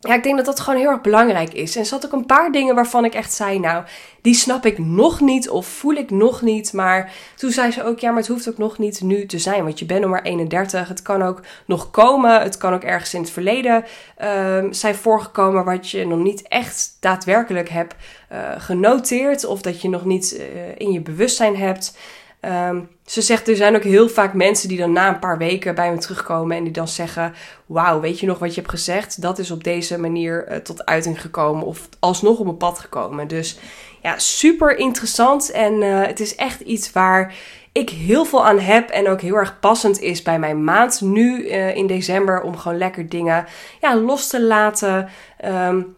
ja, 0.00 0.14
ik 0.14 0.23
denk 0.23 0.37
dat 0.37 0.47
dat 0.47 0.61
gewoon 0.61 0.81
heel 0.81 0.90
erg 0.90 1.00
belangrijk 1.00 1.52
is. 1.52 1.75
En 1.75 1.81
er 1.81 1.87
zat 1.87 2.07
ook 2.07 2.12
een 2.12 2.26
paar 2.26 2.52
dingen 2.52 2.75
waarvan 2.75 3.05
ik 3.05 3.14
echt 3.14 3.33
zei, 3.33 3.59
nou, 3.59 3.85
die 4.23 4.35
snap 4.35 4.67
ik 4.67 4.78
nog 4.78 5.21
niet 5.21 5.49
of 5.49 5.67
voel 5.67 5.95
ik 5.95 6.11
nog 6.11 6.43
niet. 6.43 6.73
Maar 6.73 7.12
toen 7.37 7.50
zei 7.50 7.71
ze 7.71 7.85
ook, 7.85 7.99
ja, 7.99 8.09
maar 8.09 8.19
het 8.19 8.28
hoeft 8.28 8.49
ook 8.49 8.59
nog 8.59 8.78
niet 8.78 9.00
nu 9.00 9.26
te 9.26 9.38
zijn, 9.38 9.64
want 9.64 9.78
je 9.78 9.85
bent 9.87 10.00
nog 10.00 10.11
maar 10.11 10.23
31. 10.23 10.88
Het 10.88 11.02
kan 11.02 11.23
ook 11.23 11.40
nog 11.67 11.90
komen, 11.90 12.40
het 12.40 12.57
kan 12.57 12.75
ook 12.75 12.83
ergens 12.83 13.14
in 13.14 13.21
het 13.21 13.31
verleden 13.31 13.85
uh, 14.23 14.64
zijn 14.71 14.95
voorgekomen 14.95 15.64
wat 15.64 15.90
je 15.90 16.07
nog 16.07 16.19
niet 16.19 16.49
echt 16.49 16.97
daadwerkelijk 17.00 17.69
hebt 17.69 17.95
uh, 18.33 18.38
genoteerd 18.59 19.45
of 19.45 19.62
dat 19.62 19.83
je 19.83 19.88
nog 19.88 20.05
niet 20.05 20.37
uh, 20.38 20.45
in 20.76 20.93
je 20.93 21.00
bewustzijn 21.00 21.57
hebt. 21.57 21.97
Um, 22.40 22.88
ze 23.04 23.23
zegt, 23.23 23.49
er 23.49 23.57
zijn 23.57 23.76
ook 23.76 23.83
heel 23.83 24.09
vaak 24.09 24.35
mensen 24.35 24.68
die 24.68 24.78
dan 24.78 24.92
na 24.92 25.09
een 25.09 25.18
paar 25.18 25.38
weken 25.38 25.75
bij 25.75 25.90
me 25.90 25.99
terugkomen 25.99 26.57
en 26.57 26.64
die 26.64 26.73
dan 26.73 26.88
zeggen: 26.88 27.35
Wauw, 27.66 28.00
weet 28.00 28.21
je 28.21 28.26
nog 28.26 28.38
wat 28.38 28.54
je 28.54 28.61
hebt 28.61 28.73
gezegd? 28.73 29.23
Dat 29.23 29.38
is 29.38 29.50
op 29.50 29.64
deze 29.64 29.99
manier 29.99 30.50
uh, 30.50 30.57
tot 30.57 30.85
uiting 30.85 31.21
gekomen 31.21 31.66
of 31.66 31.88
alsnog 31.99 32.38
op 32.38 32.45
mijn 32.45 32.57
pad 32.57 32.78
gekomen. 32.78 33.28
Dus 33.28 33.59
ja, 34.02 34.18
super 34.18 34.76
interessant 34.76 35.50
en 35.50 35.83
uh, 35.83 36.07
het 36.07 36.21
is 36.21 36.35
echt 36.35 36.61
iets 36.61 36.92
waar 36.92 37.35
ik 37.73 37.90
heel 37.90 38.25
veel 38.25 38.47
aan 38.47 38.58
heb 38.58 38.89
en 38.89 39.08
ook 39.08 39.21
heel 39.21 39.34
erg 39.34 39.60
passend 39.60 40.00
is 40.00 40.23
bij 40.23 40.39
mijn 40.39 40.65
maand 40.65 41.00
nu 41.00 41.45
uh, 41.45 41.76
in 41.76 41.86
december 41.86 42.43
om 42.43 42.56
gewoon 42.56 42.78
lekker 42.78 43.08
dingen 43.08 43.47
ja, 43.80 43.97
los 43.97 44.28
te 44.28 44.43
laten. 44.43 45.08
Um, 45.45 45.97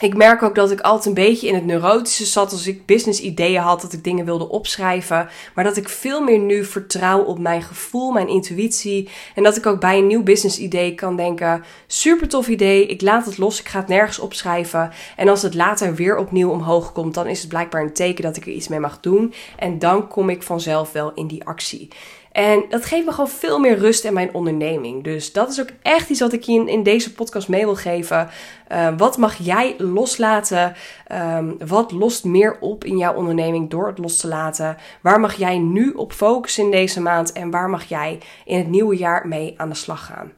ik 0.00 0.16
merk 0.16 0.42
ook 0.42 0.54
dat 0.54 0.70
ik 0.70 0.80
altijd 0.80 1.06
een 1.06 1.24
beetje 1.24 1.46
in 1.46 1.54
het 1.54 1.64
neurotische 1.64 2.24
zat 2.24 2.52
als 2.52 2.66
ik 2.66 2.86
business 2.86 3.20
ideeën 3.20 3.60
had, 3.60 3.80
dat 3.80 3.92
ik 3.92 4.04
dingen 4.04 4.24
wilde 4.24 4.48
opschrijven. 4.48 5.28
Maar 5.54 5.64
dat 5.64 5.76
ik 5.76 5.88
veel 5.88 6.22
meer 6.22 6.38
nu 6.38 6.64
vertrouw 6.64 7.22
op 7.22 7.38
mijn 7.38 7.62
gevoel, 7.62 8.10
mijn 8.10 8.28
intuïtie. 8.28 9.08
En 9.34 9.42
dat 9.42 9.56
ik 9.56 9.66
ook 9.66 9.80
bij 9.80 9.98
een 9.98 10.06
nieuw 10.06 10.22
business 10.22 10.58
idee 10.58 10.94
kan 10.94 11.16
denken: 11.16 11.64
super 11.86 12.28
tof 12.28 12.48
idee, 12.48 12.86
ik 12.86 13.00
laat 13.00 13.26
het 13.26 13.38
los, 13.38 13.60
ik 13.60 13.68
ga 13.68 13.78
het 13.78 13.88
nergens 13.88 14.18
opschrijven. 14.18 14.90
En 15.16 15.28
als 15.28 15.42
het 15.42 15.54
later 15.54 15.94
weer 15.94 16.16
opnieuw 16.16 16.50
omhoog 16.50 16.92
komt, 16.92 17.14
dan 17.14 17.26
is 17.26 17.40
het 17.40 17.48
blijkbaar 17.48 17.82
een 17.82 17.92
teken 17.92 18.22
dat 18.24 18.36
ik 18.36 18.46
er 18.46 18.52
iets 18.52 18.68
mee 18.68 18.80
mag 18.80 19.00
doen. 19.00 19.34
En 19.56 19.78
dan 19.78 20.08
kom 20.08 20.28
ik 20.28 20.42
vanzelf 20.42 20.92
wel 20.92 21.12
in 21.14 21.26
die 21.26 21.44
actie. 21.44 21.88
En 22.32 22.64
dat 22.68 22.84
geeft 22.84 23.04
me 23.04 23.12
gewoon 23.12 23.30
veel 23.30 23.58
meer 23.58 23.78
rust 23.78 24.04
in 24.04 24.12
mijn 24.12 24.34
onderneming. 24.34 25.04
Dus 25.04 25.32
dat 25.32 25.50
is 25.50 25.60
ook 25.60 25.70
echt 25.82 26.10
iets 26.10 26.20
wat 26.20 26.32
ik 26.32 26.42
je 26.42 26.64
in, 26.70 26.82
deze 26.82 27.14
podcast 27.14 27.48
mee 27.48 27.64
wil 27.64 27.74
geven. 27.74 28.28
Uh, 28.72 28.88
wat 28.96 29.18
mag 29.18 29.36
jij 29.36 29.74
loslaten? 29.78 30.74
Um, 31.12 31.56
wat 31.66 31.92
lost 31.92 32.24
meer 32.24 32.56
op 32.60 32.84
in 32.84 32.96
jouw 32.96 33.14
onderneming 33.14 33.70
door 33.70 33.86
het 33.86 33.98
los 33.98 34.16
te 34.16 34.28
laten? 34.28 34.76
Waar 35.00 35.20
mag 35.20 35.34
jij 35.34 35.58
nu 35.58 35.90
op 35.90 36.12
focussen 36.12 36.64
in 36.64 36.70
deze 36.70 37.00
maand? 37.00 37.32
En 37.32 37.50
waar 37.50 37.70
mag 37.70 37.84
jij 37.84 38.18
in 38.44 38.58
het 38.58 38.68
nieuwe 38.68 38.96
jaar 38.96 39.28
mee 39.28 39.54
aan 39.56 39.68
de 39.68 39.74
slag 39.74 40.06
gaan? 40.06 40.32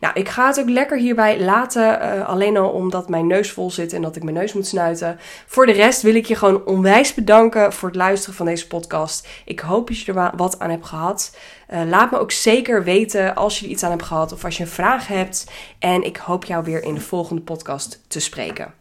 Nou, 0.00 0.14
ik 0.14 0.28
ga 0.28 0.46
het 0.46 0.60
ook 0.60 0.68
lekker 0.68 0.98
hierbij 0.98 1.40
laten. 1.40 2.02
Uh, 2.02 2.28
alleen 2.28 2.56
al 2.56 2.70
omdat 2.70 3.08
mijn 3.08 3.26
neus 3.26 3.50
vol 3.50 3.70
zit 3.70 3.92
en 3.92 4.02
dat 4.02 4.16
ik 4.16 4.22
mijn 4.22 4.36
neus 4.36 4.52
moet 4.52 4.66
snuiten. 4.66 5.18
Voor 5.46 5.66
de 5.66 5.72
rest 5.72 6.02
wil 6.02 6.14
ik 6.14 6.26
je 6.26 6.34
gewoon 6.34 6.64
onwijs 6.64 7.14
bedanken 7.14 7.72
voor 7.72 7.88
het 7.88 7.96
luisteren 7.96 8.34
van 8.34 8.46
deze 8.46 8.66
podcast. 8.66 9.28
Ik 9.44 9.60
hoop 9.60 9.86
dat 9.86 9.98
je 9.98 10.12
er 10.12 10.32
wat 10.36 10.58
aan 10.58 10.70
hebt 10.70 10.86
gehad. 10.86 11.36
Uh, 11.72 11.80
laat 11.88 12.10
me 12.10 12.18
ook 12.18 12.32
zeker 12.32 12.84
weten 12.84 13.34
als 13.34 13.58
je 13.58 13.64
er 13.64 13.70
iets 13.70 13.82
aan 13.82 13.90
hebt 13.90 14.02
gehad 14.02 14.32
of 14.32 14.44
als 14.44 14.56
je 14.56 14.62
een 14.62 14.68
vraag 14.68 15.06
hebt. 15.06 15.46
En 15.78 16.04
ik 16.04 16.16
hoop 16.16 16.44
jou 16.44 16.64
weer 16.64 16.82
in 16.82 16.94
de 16.94 17.00
volgende 17.00 17.42
podcast 17.42 18.00
te 18.08 18.20
spreken. 18.20 18.77